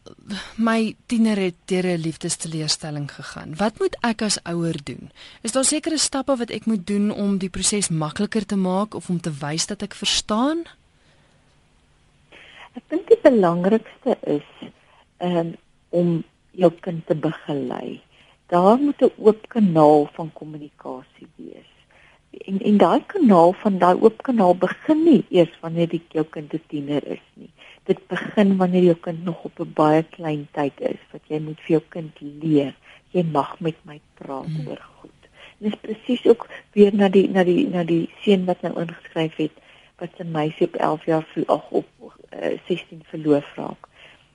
my 0.56 0.94
tiener 1.12 1.36
het 1.36 1.56
deur 1.68 1.84
'n 1.84 2.00
liefdesteleurstelling 2.00 3.10
gegaan. 3.12 3.52
Wat 3.56 3.78
moet 3.78 3.96
ek 4.00 4.22
as 4.22 4.38
ouer 4.42 4.78
doen? 4.84 5.10
Is 5.42 5.52
daar 5.52 5.64
sekere 5.64 5.98
stappe 5.98 6.36
wat 6.36 6.50
ek 6.50 6.64
moet 6.64 6.86
doen 6.86 7.10
om 7.10 7.38
die 7.38 7.50
proses 7.50 7.88
makliker 7.88 8.46
te 8.46 8.56
maak 8.56 8.94
of 8.94 9.10
om 9.10 9.20
te 9.20 9.32
wys 9.40 9.66
dat 9.66 9.82
ek 9.82 9.94
verstaan? 9.94 10.64
Ek 12.72 12.82
dink 12.88 13.08
die 13.08 13.20
belangrikste 13.22 14.16
is 14.24 14.48
um, 15.20 15.54
om 15.88 16.24
jou 16.50 16.72
kind 16.80 17.06
te 17.06 17.14
begelei. 17.14 18.00
Daar 18.46 18.78
moet 18.78 19.02
'n 19.02 19.12
oop 19.16 19.48
kanaal 19.48 20.08
van 20.12 20.32
kommunikasie 20.32 21.28
wees. 21.36 21.72
En 22.30 22.60
en 22.60 22.76
daai 22.76 23.04
kanaal 23.06 23.52
van 23.52 23.78
daai 23.78 24.00
oop 24.00 24.22
kanaal 24.22 24.56
begin 24.56 25.04
nie 25.04 25.24
eers 25.28 25.60
wanneer 25.60 25.88
die 25.88 26.02
jou 26.08 26.24
kind 26.24 26.52
'n 26.52 26.62
tiener 26.68 27.06
is 27.06 27.26
nie 27.34 27.52
dit 27.86 28.00
begin 28.10 28.56
wanneer 28.56 28.82
jou 28.82 28.96
kind 29.08 29.24
nog 29.24 29.44
op 29.44 29.60
'n 29.60 29.72
baie 29.74 30.02
klein 30.02 30.48
tyd 30.52 30.80
is 30.80 31.00
wat 31.12 31.22
jy 31.28 31.40
moet 31.40 31.60
vir 31.60 31.76
jou 31.76 31.82
kind 31.88 32.20
leer 32.20 32.74
jy 33.16 33.24
mag 33.32 33.54
met 33.64 33.78
my 33.88 34.00
praat 34.20 34.48
mm. 34.48 34.68
oor 34.68 34.82
goed. 35.00 35.28
En 35.58 35.68
dis 35.68 35.78
presies 35.80 36.26
ook 36.26 36.48
weer 36.76 36.94
na 36.94 37.08
die 37.12 37.28
na 37.32 37.44
die 37.48 37.64
na 37.72 37.84
die 37.88 38.08
seun 38.24 38.44
wat 38.50 38.62
nou 38.66 38.74
ingeskryf 38.82 39.38
het 39.40 39.62
wat 40.00 40.18
sy 40.18 40.26
meisie 40.28 40.68
op 40.68 40.76
11 40.88 41.06
jaar 41.08 41.26
ag 41.46 41.70
op 41.80 41.88
uh, 42.04 42.10
eh, 42.30 42.58
16 42.68 43.04
verloof 43.12 43.54
raak. 43.56 43.88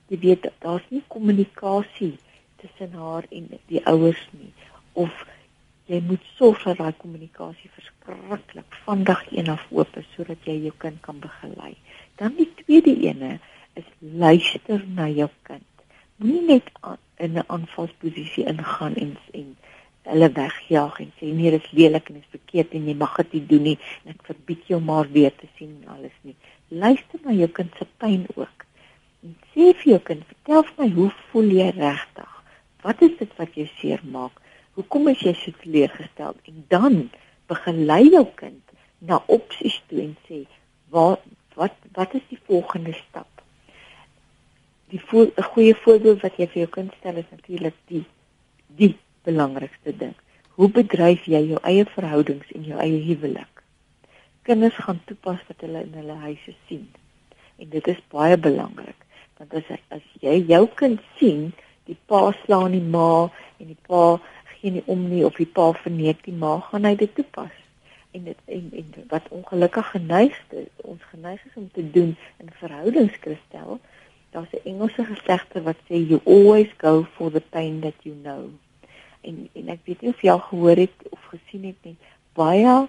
Jy 0.10 0.18
weet 0.24 0.50
daar's 0.66 0.88
nie 0.90 1.04
kommunikasie 1.08 2.16
tussen 2.62 2.98
haar 2.98 3.28
en 3.30 3.52
die 3.70 3.84
ouers 3.86 4.24
nie 4.32 4.50
of 4.94 5.14
jy 5.92 6.02
moet 6.08 6.26
sorg 6.38 6.64
dat 6.66 6.82
daai 6.82 6.98
kommunikasie 6.98 7.70
verskriklik 7.76 8.76
van 8.86 9.06
dag 9.08 9.24
1 9.32 9.50
af 9.54 9.64
oop 9.70 9.96
is 10.02 10.10
sodat 10.16 10.50
jy 10.50 10.58
jou 10.66 10.74
kind 10.84 11.00
kan 11.06 11.20
begelei 11.22 11.76
Dan 12.22 12.36
die 12.38 12.52
tweede 12.54 12.94
ene 13.02 13.40
is 13.74 13.88
luister 13.98 14.84
na 14.96 15.08
jou 15.10 15.30
kind. 15.48 15.66
Moenie 16.22 16.44
net 16.46 16.68
in 17.18 17.38
'n 17.38 17.48
aanvalsposisie 17.48 18.46
ingaan 18.52 18.96
en 19.04 19.18
en 19.40 19.48
hulle 20.12 20.30
wegjaag 20.36 21.00
en 21.00 21.12
sê 21.18 21.32
nee, 21.34 21.52
dit 21.52 21.64
is 21.64 21.72
lelik 21.72 22.10
en 22.10 22.20
dit 22.20 22.24
is 22.24 22.36
verkeerd 22.38 22.76
en 22.78 22.86
jy 22.90 22.96
mag 23.00 23.16
dit 23.22 23.34
nie 23.34 23.46
doen 23.54 23.66
nie 23.70 23.80
en 24.04 24.14
ek 24.14 24.22
verbied 24.30 24.70
jou 24.74 24.80
maar 24.92 25.10
weer 25.18 25.34
te 25.36 25.50
sien 25.58 25.74
en 25.82 25.90
alles 25.96 26.18
nie. 26.22 26.36
Luister 26.68 27.20
na 27.26 27.34
jou 27.42 27.50
kind 27.58 27.74
se 27.78 27.90
pyn 27.98 28.28
ook. 28.36 28.66
En 29.24 29.36
sê 29.54 29.74
vir 29.82 29.92
jou 29.94 30.00
kind, 30.12 30.24
vertel 30.36 30.64
vir 30.70 30.78
my 30.84 30.90
hoe 31.00 31.10
voel 31.32 31.52
jy 31.58 31.70
regtig? 31.82 32.32
Wat 32.86 33.02
is 33.02 33.18
dit 33.18 33.36
wat 33.42 33.58
jou 33.58 33.68
seermaak? 33.82 34.42
Hoekom 34.78 35.08
is 35.08 35.26
jy 35.26 35.34
so 35.42 35.58
teleurgesteld? 35.66 36.38
En 36.46 36.66
dan 36.70 37.04
begelei 37.50 38.04
jou 38.10 38.28
kind 38.36 38.62
na 39.00 39.24
opsies 39.26 39.82
toe 39.90 40.02
en 40.02 40.18
sê, 40.30 40.46
"Waar 40.90 41.18
wat 41.60 41.76
wat 41.98 42.14
is 42.14 42.26
die 42.30 42.40
volgende 42.46 42.94
stap? 42.94 43.28
Die 44.92 45.02
'n 45.12 45.44
goeie 45.44 45.76
voorbeeld 45.76 46.22
wat 46.22 46.38
jy 46.38 46.48
vir 46.48 46.62
jou 46.64 46.70
kind 46.70 46.94
stel 47.00 47.16
is 47.16 47.30
natuurlik 47.32 47.76
die 47.86 48.06
die 48.68 48.98
belangrikste 49.24 49.98
ding. 49.98 50.16
Hoe 50.56 50.70
bedryf 50.70 51.26
jy 51.26 51.42
jou 51.48 51.60
eie 51.64 51.86
verhoudings 51.86 52.52
en 52.52 52.64
jou 52.64 52.80
eie 52.80 53.00
huwelik? 53.04 53.64
Kinders 54.42 54.76
gaan 54.76 55.02
toepas 55.06 55.40
wat 55.48 55.62
hulle 55.62 55.84
in 55.84 55.94
hulle 55.94 56.14
huise 56.14 56.56
sien. 56.68 56.90
En 57.58 57.70
dit 57.70 57.88
is 57.88 58.02
baie 58.10 58.38
belangrik 58.38 59.02
want 59.42 59.54
as 59.58 59.78
as 59.90 60.06
jy 60.22 60.38
jou 60.46 60.68
kind 60.78 61.02
sien, 61.18 61.50
die 61.90 61.98
pa 62.06 62.30
slaan 62.44 62.76
die 62.76 62.84
ma 62.96 63.30
en 63.60 63.72
die 63.72 63.80
pa 63.88 64.20
gee 64.54 64.76
nie 64.76 64.84
om 64.86 65.08
nie 65.10 65.24
of 65.26 65.40
die 65.42 65.50
pa 65.50 65.72
verneek 65.82 66.22
die 66.28 66.36
ma, 66.44 66.60
gaan 66.70 66.86
hy 66.86 66.94
dit 67.00 67.16
toepas. 67.18 67.61
En 68.12 68.24
dit 68.24 68.38
en, 68.46 68.70
en 68.76 69.06
wat 69.08 69.30
ongelukkig 69.30 69.90
geneig 69.90 70.44
is, 70.50 70.68
ons 70.76 71.04
geneig 71.04 71.46
is 71.46 71.56
om 71.56 71.70
te 71.72 71.92
doen 71.92 72.18
in 72.38 72.50
verhoudingskristel, 72.52 73.80
daar's 74.30 74.52
'n 74.52 74.68
Engelse 74.68 75.06
gesegde 75.06 75.62
wat 75.62 75.78
sê 75.88 75.96
you 76.08 76.20
always 76.26 76.70
go 76.78 77.06
for 77.16 77.32
the 77.32 77.44
pain 77.50 77.80
that 77.80 77.94
you 78.02 78.16
know. 78.22 78.50
En 79.22 79.50
en 79.54 79.68
ek 79.68 79.80
weet 79.84 80.02
nie 80.02 80.10
of 80.10 80.22
jy 80.22 80.32
al 80.32 80.46
gehoor 80.50 80.76
het 80.76 80.98
of 81.10 81.24
gesien 81.24 81.64
het 81.66 81.80
nie, 81.82 81.98
baie 82.34 82.88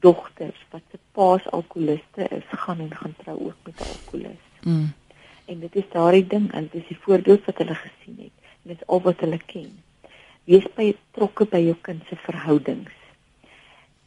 dogters 0.00 0.60
wat 0.70 0.82
se 0.90 0.98
paas 1.12 1.50
alkoholiste 1.50 2.28
is, 2.28 2.46
gaan 2.48 2.80
en 2.80 2.94
gaan 2.94 3.14
trou 3.22 3.36
ook 3.48 3.60
met 3.64 3.80
'n 3.80 3.88
alkoholis. 3.94 4.44
Mm. 4.62 4.92
En 5.44 5.60
dit 5.60 5.74
is 5.76 5.88
daardie 5.92 6.26
ding 6.26 6.52
en 6.52 6.68
dit 6.72 6.82
is 6.82 6.88
die 6.88 6.98
voorbeeld 7.00 7.44
wat 7.44 7.58
hulle 7.58 7.74
gesien 7.74 8.16
het. 8.18 8.36
En 8.62 8.72
dit 8.72 8.76
is 8.80 8.86
al 8.86 9.00
wat 9.00 9.20
hulle 9.20 9.40
ken. 9.46 9.72
Wees 10.44 10.66
by 10.74 10.90
betrokke 10.92 11.46
by 11.50 11.60
jou 11.68 11.76
kind 11.88 12.02
se 12.08 12.16
verhoudings. 12.16 12.95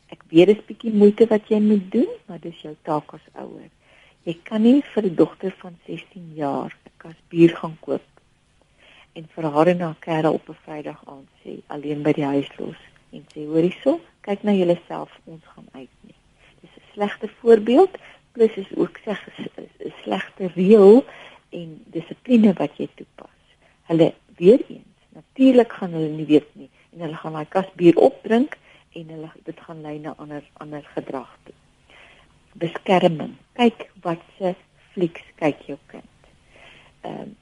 Ek 0.10 0.24
weet 0.30 0.50
dit 0.50 0.58
is 0.58 0.66
bietjie 0.66 0.94
moeite 0.94 1.28
wat 1.30 1.50
jy 1.52 1.60
moet 1.62 1.92
doen, 1.94 2.10
maar 2.26 2.40
dis 2.42 2.62
jou 2.66 2.76
taak 2.88 3.14
as 3.14 3.26
ouer. 3.34 3.70
Jy 4.26 4.36
kan 4.44 4.62
nie 4.62 4.82
vir 4.94 5.04
'n 5.06 5.16
dogter 5.16 5.54
van 5.62 5.76
16 5.86 6.34
jaar 6.36 6.72
'n 6.74 6.92
kas 6.98 7.18
bier 7.30 7.56
gaan 7.56 7.78
koop 7.80 8.06
en 9.14 9.28
vir 9.36 9.46
haar 9.54 9.68
en 9.68 9.82
haar 9.82 10.00
kerel 10.00 10.34
op 10.34 10.50
'n 10.50 10.62
Vrydag 10.66 11.02
aand 11.06 11.30
sê 11.44 11.62
alleen 11.68 12.02
by 12.04 12.14
die 12.14 12.26
huis 12.26 12.50
los 12.58 12.82
en 13.12 13.26
sê 13.34 13.46
hoor 13.46 13.62
hierso, 13.62 14.00
kyk 14.22 14.44
na 14.44 14.54
jouself, 14.54 15.12
ons 15.26 15.44
gaan 15.54 15.68
uit 15.72 15.94
nie. 16.02 16.18
Dis 16.62 16.74
'n 16.78 16.86
slegte 16.94 17.28
voorbeeld 17.42 17.98
plus 18.32 18.54
is 18.56 18.72
ook 18.76 19.00
sê 19.06 19.12
'n 19.12 19.94
slegte 20.04 20.48
reël 20.56 21.06
en 21.50 21.82
dissipline 21.86 22.54
wat 22.54 22.78
jy 22.78 22.88
toepas. 22.96 23.40
Hulle 23.90 24.14
weer 24.38 24.62
eens, 24.70 24.96
natuurlik 25.10 25.72
gaan 25.74 25.92
hulle 25.92 26.10
nie 26.10 26.26
weet 26.26 26.50
nie 26.56 26.70
en 26.94 27.00
hulle 27.00 27.16
gaan 27.16 27.34
daai 27.34 27.50
kas 27.50 27.70
bier 27.76 27.98
opdrink 27.98 28.58
en 28.94 29.10
hulle 29.16 29.32
dit 29.44 29.60
gaan 29.66 29.82
lei 29.82 29.98
na 30.00 30.14
ander 30.18 30.44
ander 30.54 30.86
gedrag 30.96 31.38
toe 31.44 31.56
beskerming. 32.60 33.36
Kyk 33.54 33.90
wat 34.02 34.24
se 34.38 34.56
flieks 34.94 35.24
kyk 35.42 35.62
jou 35.68 35.78
kind. 35.92 36.32
Ehm 37.02 37.22
um, 37.22 37.36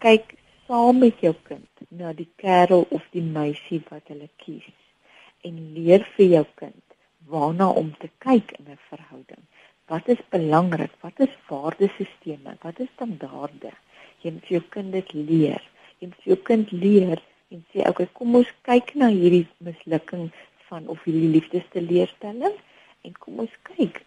kyk 0.00 0.36
saam 0.66 1.00
met 1.02 1.18
jou 1.20 1.34
kind 1.44 1.88
na 1.88 2.12
die 2.16 2.28
kerel 2.40 2.86
of 2.96 3.04
die 3.12 3.24
meisie 3.24 3.82
wat 3.90 4.06
hulle 4.08 4.28
kies 4.40 4.68
en 5.44 5.58
leer 5.74 6.06
vir 6.16 6.26
jou 6.36 6.44
kind 6.60 6.84
waarna 7.30 7.68
om 7.80 7.90
te 8.00 8.08
kyk 8.24 8.54
in 8.58 8.70
'n 8.70 8.78
verhouding. 8.88 9.42
Wat 9.90 10.08
is 10.08 10.22
belangrik? 10.30 10.92
Wat 11.00 11.20
is 11.20 11.34
waardesisteme? 11.48 12.56
Wat 12.62 12.78
is 12.80 12.88
standaarde? 12.94 13.72
Jy 14.22 14.30
moet 14.32 14.46
vir 14.46 14.56
jou 14.58 14.66
kind 14.70 14.92
dit 14.92 15.12
leer. 15.12 15.62
Jy 15.98 16.06
moet 16.06 16.22
vir 16.22 16.32
jou 16.34 16.42
kind 16.50 16.72
leer 16.72 17.18
en 17.50 17.64
sê, 17.72 17.78
"Oké, 17.80 17.88
okay, 17.88 18.08
kom 18.12 18.34
ons 18.34 18.52
kyk 18.62 18.94
na 18.94 19.08
hierdie 19.08 19.46
mislukking 19.58 20.30
van 20.70 20.86
of 20.92 21.02
hierdie 21.04 21.32
liefdesteleurstelling 21.36 22.56
en 23.06 23.18
kom 23.18 23.44
ons 23.44 23.58
kyk 23.74 24.02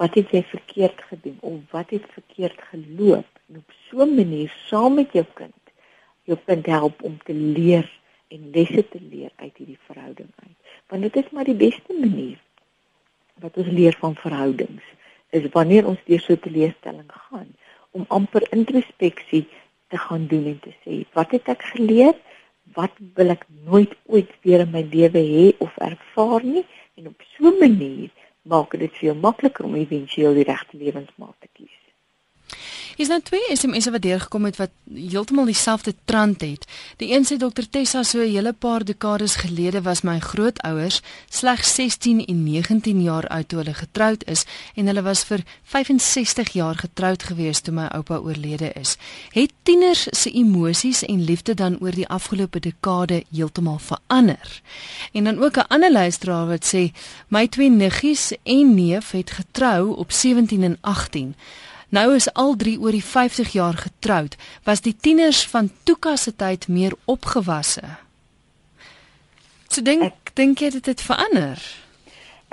wat 0.00 0.16
het 0.16 0.32
jy 0.32 0.40
verkeerd 0.48 1.00
gedoen 1.12 1.38
of 1.44 1.74
wat 1.76 1.90
het 1.92 2.06
verkeerd 2.16 2.60
geloop? 2.72 3.28
En 3.48 3.60
op 3.60 3.72
so 3.88 4.02
'n 4.04 4.14
manier 4.16 4.52
saam 4.68 4.94
met 4.96 5.12
jou 5.12 5.26
kind 5.34 5.60
jou 6.30 6.38
kind 6.46 6.66
help 6.66 7.02
om 7.02 7.18
te 7.24 7.34
leer 7.34 7.88
en 8.30 8.50
lesse 8.54 8.84
te 8.88 9.00
leer 9.10 9.30
uit 9.36 9.56
hierdie 9.56 9.78
verhouding 9.88 10.30
uit. 10.44 10.56
Want 10.92 11.02
dit 11.02 11.16
is 11.24 11.30
maar 11.34 11.48
die 11.48 11.58
beste 11.58 11.96
manier 11.98 12.38
wat 13.42 13.56
ons 13.56 13.70
leer 13.72 13.96
van 13.98 14.14
verhoudings 14.20 14.86
is 15.36 15.46
wanneer 15.54 15.86
ons 15.86 16.00
deur 16.06 16.20
so 16.20 16.32
'n 16.32 16.44
teleurstelling 16.46 17.10
gaan 17.26 17.50
om 17.90 18.04
amper 18.08 18.46
introspeksie 18.52 19.46
te 19.88 19.98
gaan 19.98 20.26
doen 20.26 20.46
en 20.52 20.60
te 20.60 20.74
sê 20.84 21.04
wat 21.12 21.30
het 21.30 21.48
ek 21.48 21.62
geleer 21.74 22.14
wat 22.74 22.94
wil 23.14 23.34
ek 23.34 23.46
nooit 23.66 23.92
ooit 24.06 24.30
weer 24.42 24.64
in 24.64 24.72
my 24.74 24.82
lewe 24.92 25.22
hê 25.32 25.46
of 25.66 25.76
ervaar 25.90 26.44
nie 26.44 26.64
en 26.96 27.10
op 27.12 27.22
so 27.32 27.50
'n 27.50 27.58
manier 27.64 28.10
maak 28.42 28.78
dit 28.78 28.94
veel 29.02 29.14
makliker 29.14 29.64
om 29.64 29.74
éventueel 29.74 30.34
die 30.34 30.48
regte 30.52 30.76
lewensmaat 30.76 31.36
te 31.40 31.48
kies. 31.52 31.79
Is 33.00 33.08
nou 33.08 33.22
twee 33.24 33.54
SMS'e 33.56 33.94
wat 33.94 34.02
deurgekom 34.04 34.44
het 34.44 34.58
wat 34.60 34.72
heeltemal 34.92 35.46
dieselfde 35.48 35.94
trant 36.04 36.42
het. 36.44 36.66
Die 37.00 37.14
een 37.14 37.24
sê 37.24 37.38
dokter 37.40 37.64
Tessa 37.64 38.02
so 38.04 38.20
'n 38.20 38.28
hele 38.28 38.52
paar 38.52 38.84
dekades 38.84 39.36
gelede 39.40 39.80
was 39.82 40.02
my 40.02 40.18
grootouers 40.18 41.00
slegs 41.30 41.74
16 41.74 42.24
en 42.24 42.42
19 42.44 43.02
jaar 43.02 43.26
oud 43.26 43.48
toe 43.48 43.58
hulle 43.58 43.74
getroud 43.74 44.24
is 44.24 44.44
en 44.74 44.86
hulle 44.86 45.02
was 45.02 45.24
vir 45.24 45.40
65 45.62 46.52
jaar 46.52 46.74
getroud 46.74 47.22
gewees 47.22 47.60
toe 47.60 47.74
my 47.74 47.86
oupa 47.86 48.16
oorlede 48.16 48.72
is. 48.72 48.96
Het 49.30 49.52
tieners 49.62 50.06
se 50.10 50.30
emosies 50.30 51.04
en 51.04 51.24
liefde 51.24 51.54
dan 51.54 51.78
oor 51.80 51.94
die 51.94 52.08
afgelope 52.08 52.60
dekade 52.60 53.24
heeltemal 53.30 53.78
verander? 53.78 54.62
En 55.12 55.24
dan 55.24 55.42
ook 55.42 55.56
'n 55.56 55.68
ander 55.68 55.92
luisteraar 55.92 56.46
wat 56.46 56.74
sê 56.74 56.92
my 57.28 57.48
twee 57.48 57.70
niggies 57.70 58.32
en 58.42 58.74
neef 58.74 59.10
het 59.10 59.30
getrou 59.30 59.96
op 59.96 60.12
17 60.12 60.62
en 60.62 60.78
18. 60.80 61.34
Nou 61.90 62.14
is 62.14 62.28
al 62.38 62.54
drie 62.56 62.76
oor 62.78 62.94
die 62.94 63.04
50 63.04 63.52
jaar 63.52 63.74
getroud, 63.74 64.36
was 64.62 64.82
die 64.84 64.94
tieners 64.94 65.42
van 65.50 65.70
Tuka 65.82 66.16
se 66.16 66.30
tyd 66.36 66.68
meer 66.68 66.94
opgewasse. 67.10 67.82
So 69.70 69.82
dink 69.82 70.06
ek 70.06 70.30
dink 70.38 70.62
jy 70.62 70.70
dit 70.76 70.90
het 70.92 71.02
verander. 71.02 71.58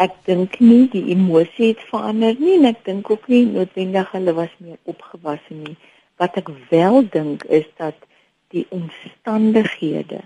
Ek 0.02 0.14
dink 0.26 0.58
nie 0.62 0.88
die 0.94 1.04
emosie 1.14 1.72
het 1.72 1.84
verander 1.90 2.34
nie 2.42 2.56
en 2.58 2.70
ek 2.70 2.84
dink 2.86 3.10
ook 3.14 3.30
nie 3.30 3.44
noodwendig 3.50 4.10
hulle 4.14 4.34
was 4.38 4.54
meer 4.58 4.78
opgewasse 4.90 5.54
nie. 5.54 5.78
Wat 6.18 6.38
ek 6.42 6.50
wel 6.74 7.04
dink 7.14 7.46
is 7.46 7.66
dat 7.78 7.98
die 8.54 8.66
omstandighede 8.74 10.24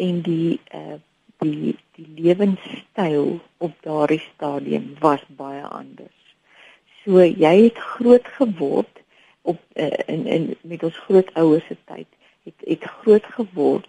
en 0.00 0.20
die 0.28 0.60
uh 0.72 1.00
die 1.44 1.74
die 1.96 2.06
lewenstyl 2.16 3.40
op 3.58 3.72
daardie 3.84 4.22
stadium 4.22 4.94
was 5.00 5.24
baie 5.36 5.64
anders. 5.64 6.23
So 7.04 7.20
jy 7.20 7.54
het 7.66 7.78
groot 7.78 8.26
geword 8.38 9.00
op 9.42 9.60
uh, 9.76 9.90
in 10.06 10.26
in 10.26 10.56
met 10.62 10.82
ons 10.82 10.98
grootouers 11.04 11.66
se 11.66 11.76
tyd. 11.84 12.08
Het 12.44 12.54
het 12.64 12.84
groot 12.84 13.24
geword 13.36 13.88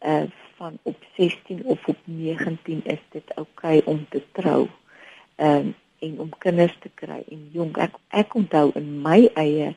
uh 0.00 0.24
van 0.54 0.78
op 0.82 0.96
16 1.16 1.64
of 1.64 1.86
op 1.86 1.96
19 2.04 2.80
is 2.84 3.00
dit 3.10 3.34
oukei 3.34 3.78
okay 3.78 3.94
om 3.94 4.06
te 4.08 4.22
trou. 4.32 4.68
Um 5.36 5.74
en 5.98 6.20
om 6.20 6.30
kinders 6.38 6.76
te 6.80 6.90
kry 6.94 7.22
en 7.30 7.48
jong 7.52 7.76
ek 7.76 7.96
ek 8.08 8.34
onthou 8.34 8.70
in 8.78 9.00
my 9.02 9.30
eie 9.34 9.74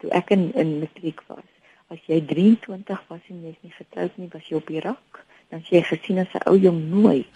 toe 0.00 0.10
ek 0.16 0.32
in 0.36 0.48
in 0.54 0.78
matriek 0.80 1.20
was. 1.28 1.48
As 1.92 2.00
jy 2.06 2.20
23 2.24 3.02
was 3.08 3.20
en 3.28 3.42
jy's 3.44 3.58
nie 3.60 3.74
getroud 3.74 4.16
nie, 4.16 4.30
was 4.32 4.48
jy 4.48 4.56
op 4.56 4.70
die 4.70 4.80
rak. 4.80 5.24
Dan 5.50 5.64
jy 5.68 5.82
gesien 5.82 6.22
as 6.22 6.32
'n 6.34 6.46
ou 6.48 6.56
jong 6.56 6.80
nooi. 6.88 7.26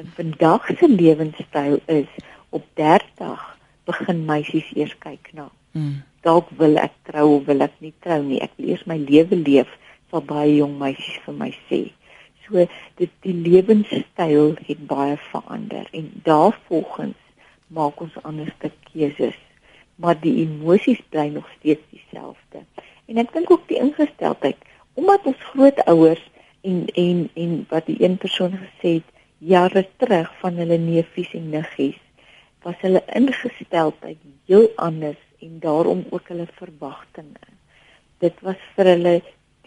En 0.00 0.06
vandag 0.16 0.66
se 0.78 0.88
lewenstyl 0.88 1.80
is 1.86 2.12
op 2.50 2.64
30 2.74 3.55
begin 3.86 4.24
meisies 4.28 4.68
eers 4.74 4.94
kyk 5.02 5.30
na. 5.38 5.48
Mm. 5.76 6.02
Dalk 6.26 6.50
wil 6.60 6.78
ek 6.82 6.94
trou 7.08 7.26
of 7.36 7.46
wil 7.50 7.64
ek 7.66 7.76
nie 7.84 7.94
trou 8.04 8.18
nie. 8.24 8.40
Ek 8.42 8.54
wil 8.58 8.72
eers 8.72 8.86
my 8.90 8.98
lewe 9.00 9.38
leef, 9.38 9.70
sal 10.10 10.24
baie 10.26 10.56
jong 10.58 10.76
meisies 10.80 11.20
vir 11.26 11.38
my 11.38 11.50
sê. 11.68 11.80
So 12.46 12.66
dit 13.00 13.12
die 13.26 13.34
lewenstyl 13.34 14.54
het 14.68 14.82
baie 14.90 15.16
verander 15.30 15.88
en 15.98 16.10
daarvolgens 16.26 17.18
maak 17.74 18.00
ons 18.02 18.14
ander 18.22 18.52
keuses. 18.92 19.36
Maar 19.96 20.18
die 20.20 20.34
emosies 20.44 21.00
bly 21.10 21.28
nog 21.32 21.46
steeds 21.58 21.82
dieselfde. 21.90 22.62
En 23.08 23.18
ek 23.22 23.32
dink 23.32 23.50
ook 23.50 23.68
die 23.70 23.80
ingesteldheid 23.80 24.58
omdat 24.96 25.26
ons 25.28 25.46
grootouers 25.52 26.22
en 26.66 26.86
en 26.94 27.28
en 27.34 27.52
wat 27.70 27.86
die 27.86 27.98
een 28.00 28.16
persoon 28.16 28.56
gesê 28.56 28.98
het 28.98 29.14
jare 29.38 29.84
terug 30.00 30.30
van 30.40 30.56
hulle 30.60 30.78
neefies 30.80 31.34
en 31.36 31.50
niggies 31.52 31.98
was 32.66 32.78
hulle 32.82 33.02
ingesteldheid 33.14 34.18
heel 34.50 34.68
anders 34.82 35.22
en 35.38 35.58
daarom 35.62 36.04
ook 36.10 36.28
hulle 36.32 36.46
verwagtinge. 36.58 37.50
Dit 38.18 38.40
was 38.42 38.60
vir 38.74 38.90
hulle 38.90 39.16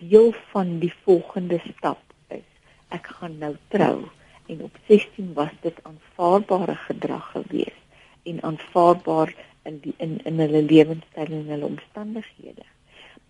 deel 0.01 0.31
van 0.51 0.79
die 0.83 0.91
volgende 1.05 1.59
stap 1.67 2.01
is 2.35 2.47
ek 2.95 3.07
gaan 3.19 3.37
nou 3.43 3.53
trou 3.75 4.07
en 4.49 4.63
op 4.65 4.79
16 4.87 5.31
was 5.37 5.53
dit 5.63 5.77
aanvaarbare 5.87 6.75
gedrag 6.87 7.29
geweest 7.35 7.85
en 8.31 8.41
aanvaarbaar 8.51 9.31
in 9.69 9.79
die 9.85 9.93
in 9.97 10.17
in 10.31 10.41
hulle 10.43 10.63
lewenstyl 10.65 11.31
en 11.39 11.53
hulle 11.53 11.69
omstandighede. 11.69 12.67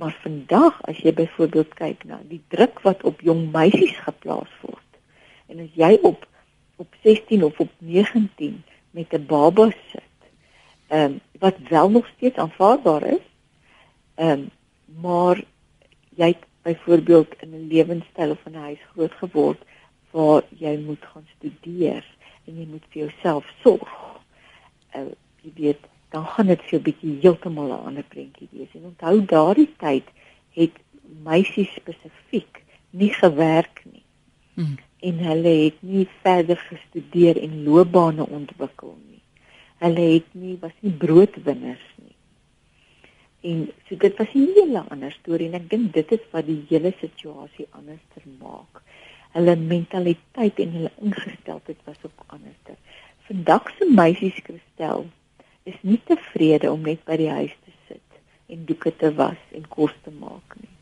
Maar 0.02 0.16
vandag 0.24 0.82
as 0.90 1.02
jy 1.04 1.14
byvoorbeeld 1.14 1.74
kyk 1.78 2.08
na 2.10 2.22
die 2.32 2.42
druk 2.56 2.82
wat 2.88 3.04
op 3.04 3.22
jong 3.22 3.50
meisies 3.54 3.98
geplaas 4.08 4.54
word 4.66 5.00
en 5.52 5.62
as 5.66 5.78
jy 5.78 5.94
op 6.02 6.26
op 6.80 6.96
16 7.04 7.44
of 7.44 7.60
op 7.60 7.72
19 7.78 8.62
met 8.92 9.14
'n 9.14 9.26
baba 9.26 9.72
sit. 9.92 10.18
Ehm 10.88 11.04
um, 11.04 11.20
wat 11.40 11.58
wel 11.70 11.90
nog 11.90 12.08
steeds 12.16 12.38
aanvaarbaar 12.38 13.04
is. 13.04 13.26
Ehm 14.16 14.30
um, 14.30 14.50
maar 15.02 15.44
jy 16.16 16.28
het 16.28 16.46
byvoorbeeld 16.62 17.36
in 17.40 17.50
'n 17.50 17.68
lewenstyl 17.68 18.30
of 18.30 18.46
'n 18.46 18.54
huis 18.54 18.80
groot 18.92 19.14
geword 19.14 19.62
waar 20.12 20.44
jy 20.58 20.78
moet 20.86 21.06
gaan 21.06 21.28
studeer 21.36 22.06
en 22.46 22.58
jy 22.58 22.66
moet 22.66 22.84
vir 22.90 23.02
jouself 23.02 23.54
sorg. 23.62 24.22
Uh, 24.96 25.02
jy 25.42 25.52
weet, 25.56 25.80
dan 26.10 26.26
gaan 26.26 26.46
dit 26.46 26.62
vir 26.62 26.80
'n 26.80 26.84
bietjie 26.84 27.18
heeltemal 27.22 27.68
'n 27.68 27.86
ander 27.86 28.04
prentjie 28.04 28.48
wees. 28.52 28.74
En 28.74 28.84
onthou 28.84 29.26
daardie 29.26 29.74
tyd 29.78 30.04
het 30.54 30.76
meisies 31.24 31.74
spesifiek 31.74 32.64
nie 32.90 33.14
gewerk 33.14 33.84
nie. 33.92 34.04
Hmm. 34.54 34.78
En 35.00 35.20
hulle 35.24 35.54
het 35.64 35.82
nie 35.82 36.08
verder 36.22 36.58
gestudeer 36.58 37.40
en 37.42 37.64
loopbane 37.64 38.28
ontwikkel 38.28 38.98
nie. 39.08 39.22
Hulle 39.80 40.08
het 40.14 40.34
nie 40.36 40.58
was 40.60 40.76
nie 40.80 40.92
broodwinners 40.92 41.86
nie. 42.04 42.16
En 43.42 43.70
so 43.88 43.96
dit 43.96 44.18
was 44.18 44.34
'n 44.36 44.52
hele 44.56 44.84
ander 44.90 45.12
storie 45.12 45.48
en 45.48 45.60
ek 45.62 45.70
dink 45.70 45.94
dit 45.94 46.12
is 46.12 46.26
wat 46.32 46.46
die 46.46 46.66
hele 46.70 46.94
situasie 47.00 47.68
anders 47.70 48.26
maak. 48.40 48.82
Hulle 49.32 49.56
mentaliteit 49.56 50.60
en 50.60 50.72
hulle 50.72 50.92
ingesteldheid 51.02 51.78
was 51.84 51.98
ook 52.02 52.24
anders. 52.28 52.78
Vandag 53.30 53.70
se 53.78 53.86
meisies 53.86 54.40
Christel 54.44 55.06
is 55.64 55.76
nie 55.82 56.00
tevrede 56.04 56.72
om 56.72 56.82
net 56.82 57.04
by 57.06 57.18
die 57.22 57.30
huis 57.30 57.56
te 57.66 57.72
sit 57.88 58.20
en 58.50 58.66
doeke 58.66 58.96
te 58.96 59.12
was 59.14 59.42
en 59.54 59.68
kos 59.68 59.94
te 60.04 60.12
maak 60.12 60.56
nie. 60.58 60.79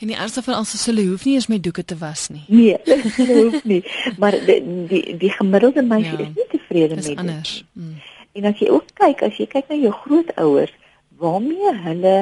En 0.00 0.06
die 0.06 0.16
eerste 0.16 0.42
van 0.42 0.54
alles 0.54 0.74
is 0.74 0.86
hulle 0.88 1.04
hoef 1.06 1.24
nie 1.24 1.34
eens 1.34 1.46
met 1.46 1.62
doeke 1.62 1.84
te 1.84 1.96
was 1.98 2.28
nie. 2.28 2.44
Nee, 2.48 2.76
hulle 3.18 3.42
hoef 3.42 3.64
nie. 3.64 3.82
Maar 4.18 4.36
die 4.46 4.60
die, 4.88 5.02
die 5.20 5.32
gemiddelde 5.34 5.82
meisie 5.82 6.16
ja, 6.16 6.28
is 6.28 6.34
nie 6.38 6.46
tevrede 6.48 6.94
met 6.94 7.04
dit. 7.04 7.16
Dis 7.16 7.16
anders. 7.16 7.52
Mm. 7.72 7.98
En 8.32 8.48
as 8.48 8.62
jy 8.62 8.70
ook 8.72 8.94
kyk, 9.02 9.24
as 9.26 9.36
jy 9.36 9.46
kyk 9.52 9.68
na 9.68 9.76
jou 9.76 9.92
grootouers, 9.92 10.72
waarmee 11.20 11.74
hulle 11.84 12.14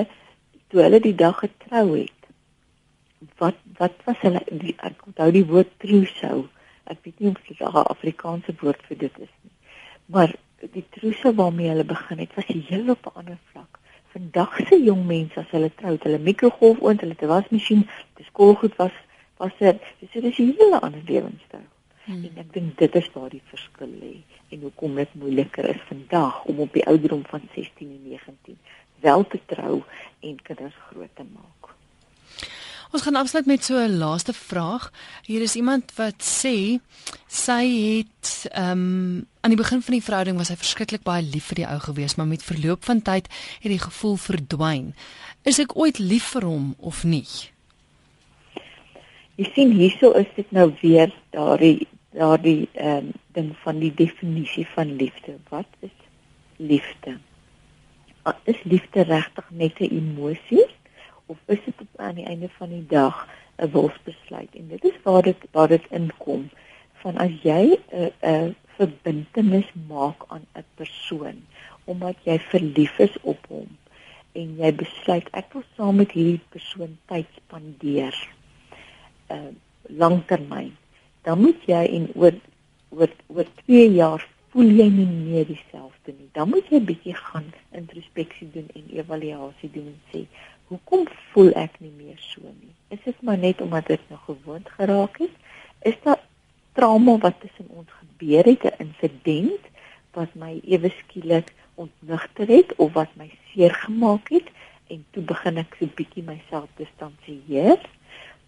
toe 0.69 0.83
hulle 0.83 1.01
die 1.05 1.15
dag 1.15 1.39
getrou 1.45 1.85
het. 1.95 2.31
Wat 3.39 3.63
wat 3.79 3.95
was 4.09 4.19
hulle 4.27 4.43
die 4.51 4.75
ek 4.83 5.07
onthou 5.07 5.31
die 5.39 5.47
woord 5.47 5.71
trousseau. 5.85 6.49
Ek 6.91 6.99
weet 7.07 7.23
nie 7.23 7.31
of 7.31 7.41
dit 7.47 7.63
'n 7.63 7.85
Afrikaanse 7.85 8.59
woord 8.61 8.83
vir 8.89 8.99
dit 9.07 9.23
is 9.23 9.35
nie. 9.43 9.55
Maar 10.07 10.35
die 10.75 10.87
trousseau 10.99 11.35
waarmee 11.35 11.71
hulle 11.71 11.85
begin 11.85 12.19
het, 12.19 12.35
was 12.35 12.51
heel 12.51 12.91
op 12.91 13.07
'n 13.07 13.19
ander 13.23 13.39
vlak. 13.53 13.78
Vandag 14.19 14.57
se 14.67 14.77
jong 14.83 15.05
mense 15.07 15.39
as 15.39 15.51
hulle 15.55 15.69
trou, 15.79 15.93
hulle 16.03 16.19
mikrogolf 16.19 16.81
oond, 16.83 17.03
hulle 17.05 17.29
wasmasjien, 17.33 17.85
die 18.19 18.25
skoolgoed 18.27 18.75
was 18.81 18.97
was 19.39 19.53
dit. 19.63 19.85
Dis 20.01 20.11
so, 20.11 20.19
'n 20.19 20.55
hele 20.59 20.81
ander 20.81 21.05
lewenstyl. 21.07 21.67
Hmm. 22.09 22.25
En 22.25 22.41
ek 22.43 22.53
dink 22.53 22.79
dit 22.83 22.95
is 23.01 23.09
waar 23.15 23.31
die 23.31 23.43
verskil 23.53 23.93
lê 24.03 24.15
en 24.51 24.65
hoekom 24.67 24.95
dit 24.99 25.15
moeiliker 25.21 25.69
is 25.75 25.83
vandag 25.91 26.45
om 26.51 26.65
op 26.65 26.73
die 26.73 26.87
ouderdom 26.93 27.23
van 27.31 27.43
16 27.55 27.91
en 27.97 28.03
19 28.09 28.59
wel 29.07 29.27
te 29.27 29.41
trou 29.47 29.83
en 30.21 30.43
kinders 30.43 30.79
groot 30.89 31.15
te 31.15 31.27
maak. 31.35 31.48
Ons 32.89 33.03
gaan 33.05 33.19
afsluit 33.21 33.47
met 33.47 33.65
so 33.65 33.77
'n 33.77 33.99
laaste 33.99 34.33
vraag. 34.33 34.93
Hier 35.25 35.43
is 35.43 35.55
iemand 35.55 35.93
wat 35.95 36.23
sê 36.25 36.81
sy 37.27 37.65
het 37.97 38.49
ehm 38.53 38.71
um, 38.71 39.27
aan 39.41 39.51
die 39.51 39.63
begin 39.63 39.83
van 39.83 39.95
die 39.95 40.03
verhouding 40.03 40.37
was 40.37 40.49
hy 40.49 40.57
verskriklik 40.57 41.03
baie 41.03 41.23
lief 41.23 41.45
vir 41.45 41.55
die 41.55 41.67
ou 41.69 41.79
gewees, 41.79 42.15
maar 42.15 42.27
met 42.27 42.43
verloop 42.43 42.85
van 42.85 43.03
tyd 43.03 43.29
het 43.61 43.71
die 43.71 43.79
gevoel 43.79 44.17
verdwyn. 44.17 44.95
Is 45.43 45.59
ek 45.59 45.77
ooit 45.77 45.99
lief 45.99 46.25
vir 46.25 46.43
hom 46.43 46.75
of 46.79 47.05
nie? 47.05 47.29
Jy 49.37 49.51
sien 49.55 49.73
hierso 49.73 50.13
is 50.13 50.27
dit 50.37 50.51
nou 50.53 50.73
weer 50.81 51.13
daardie 51.31 51.87
daardie 52.11 52.69
ehm 52.73 52.97
um, 52.97 53.13
ding 53.33 53.57
van 53.63 53.79
die 53.79 53.95
definisie 53.95 54.67
van 54.75 54.97
liefde. 54.97 55.37
Wat 55.49 55.69
is 55.81 55.97
liefde? 56.57 57.19
Is 58.45 58.63
liefde 58.65 59.03
regtig 59.03 59.45
net 59.51 59.81
'n 59.81 59.93
emosie? 59.93 60.78
Of 61.29 61.39
is 61.47 61.61
dit 61.65 61.87
aan 61.97 62.19
die 62.21 62.27
einde 62.29 62.49
van 62.59 62.73
die 62.75 62.87
dag 62.91 63.27
'n 63.57 63.71
wilsbesluit 63.75 64.55
en 64.61 64.69
dit 64.69 64.85
is 64.85 64.99
waar 65.03 65.23
dit 65.23 65.37
waar 65.53 65.69
dit 65.69 65.87
inkom 65.91 66.49
van 67.03 67.17
as 67.17 67.35
jy 67.43 67.79
'n 67.93 68.13
'n 68.23 68.57
verbintenis 68.79 69.71
maak 69.89 70.25
aan 70.29 70.47
'n 70.55 70.65
persoon 70.75 71.39
omdat 71.85 72.17
jy 72.25 72.39
verlief 72.39 72.99
is 72.99 73.17
op 73.23 73.47
hom 73.49 73.69
en 74.33 74.57
jy 74.57 74.73
besluit 74.75 75.29
ek 75.33 75.53
wil 75.53 75.65
saam 75.77 75.97
met 75.97 76.13
hierdie 76.13 76.45
persoon 76.49 76.99
tyd 77.07 77.27
spandeer 77.37 78.17
uh 79.37 79.53
langtermyn 79.89 80.77
dan 81.23 81.41
moet 81.41 81.61
jy 81.67 81.85
en 81.97 82.11
oor 82.15 82.35
oor 82.91 83.11
oor 83.27 83.49
2 83.67 83.93
jaar 83.93 84.25
voel 84.53 84.71
jy 84.81 84.87
nie 84.91 85.07
meer 85.07 85.45
dieselfde 85.49 86.15
nie. 86.15 86.29
Dan 86.33 86.49
moet 86.53 86.69
jy 86.73 86.81
bietjie 86.89 87.15
gaan 87.15 87.51
introspeksie 87.77 88.49
doen 88.55 88.69
en 88.79 88.87
evaluasie 88.97 89.71
doen 89.75 89.91
en 89.93 89.99
sê 90.13 90.25
hoekom 90.69 91.07
voel 91.33 91.53
ek 91.57 91.79
nie 91.81 91.93
meer 91.97 92.19
so 92.21 92.45
nie? 92.45 92.75
Is 92.93 93.01
dit 93.05 93.21
maar 93.25 93.39
net 93.41 93.61
omdat 93.65 93.91
ek 93.97 94.05
nou 94.13 94.21
gewoond 94.27 94.69
geraak 94.77 95.19
het? 95.23 95.35
Is 95.89 95.97
daar 96.05 96.21
trauma 96.79 97.17
wat 97.23 97.41
tussen 97.41 97.69
ons 97.69 97.91
gebeur 98.01 98.45
het, 98.45 98.65
'n 98.65 98.85
insident 98.85 99.65
wat 100.13 100.35
my 100.35 100.61
ewe 100.65 100.91
skielik 100.91 101.55
ontnigter 101.75 102.47
het 102.49 102.75
of 102.77 102.93
wat 102.93 103.11
my 103.17 103.31
seer 103.51 103.75
gemaak 103.75 104.29
het 104.29 104.49
en 104.89 105.05
toe 105.11 105.23
begin 105.23 105.59
ek 105.59 105.77
so 105.79 105.87
bietjie 105.87 106.23
myself 106.23 106.69
distansieer? 106.77 107.81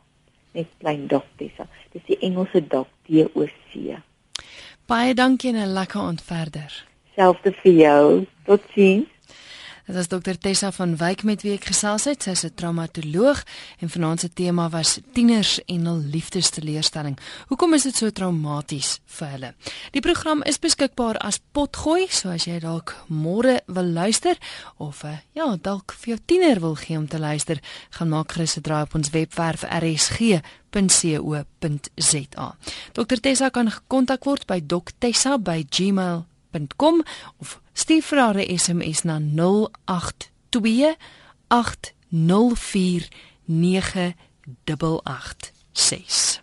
net 0.59 0.71
plain 0.83 1.07
doktessa. 1.11 1.69
Dis 1.95 2.05
die 2.11 2.19
Engelse 2.27 2.61
dok 2.75 2.91
D 3.09 3.25
O 3.35 3.47
C. 3.71 3.99
Baie 4.89 5.15
dankie 5.15 5.53
en 5.53 5.61
'n 5.63 5.75
lekker 5.75 6.01
aand 6.01 6.23
verder. 6.23 6.73
Selfde 7.15 7.53
vir 7.63 7.73
jou. 7.73 8.27
Totsiens. 8.47 9.07
Dit 9.89 9.97
is 9.97 10.09
dokter 10.09 10.39
Tessa 10.39 10.73
van 10.73 10.97
Wyk 11.01 11.23
met 11.25 11.43
wie 11.43 11.55
ek 11.57 11.65
gesels 11.71 12.05
het. 12.05 12.23
Sy 12.23 12.31
is 12.37 12.45
'n 12.45 12.55
traumatoloog 12.55 13.43
en 13.81 13.89
vanaand 13.89 14.21
se 14.21 14.29
tema 14.29 14.69
was 14.69 14.99
tieners 15.13 15.65
en 15.65 15.87
hul 15.87 16.03
liefdesteleurstelling. 16.13 17.19
Hoekom 17.49 17.75
is 17.75 17.83
dit 17.83 17.97
so 17.97 18.11
traumaties 18.11 19.01
vir 19.07 19.29
hulle? 19.29 19.55
Die 19.91 20.01
program 20.01 20.43
is 20.43 20.59
beskikbaar 20.59 21.17
as 21.17 21.41
potgooi, 21.53 22.07
so 22.11 22.29
as 22.29 22.45
jy 22.45 22.59
dalk 22.61 22.97
môre 23.09 23.61
wil 23.67 23.85
luister 23.85 24.37
of 24.77 25.05
uh, 25.05 25.17
ja, 25.33 25.57
dalk 25.57 25.93
vir 25.93 26.15
jou 26.15 26.19
tiener 26.27 26.61
wil 26.61 26.75
gee 26.75 26.99
om 26.99 27.09
te 27.09 27.19
luister, 27.19 27.61
gaan 27.91 28.09
maak 28.09 28.33
gerus 28.33 28.57
'n 28.57 28.63
draai 28.63 28.83
op 28.83 28.95
ons 28.95 29.11
webwerf 29.11 29.63
rsg.co.za. 29.63 30.43
Dokter 32.93 33.21
Tessa 33.21 33.49
kan 33.49 33.71
gekontak 33.71 34.25
word 34.25 34.47
by 34.47 34.61
doktessa@gmail.com 34.67 37.03
of 37.39 37.61
Stuur 37.79 38.03
vir 38.03 38.19
haar 38.19 38.43
'n 38.43 38.59
SMS 38.59 39.03
na 39.03 39.19
082 39.19 40.97
804 41.47 43.09
9886. 43.45 46.41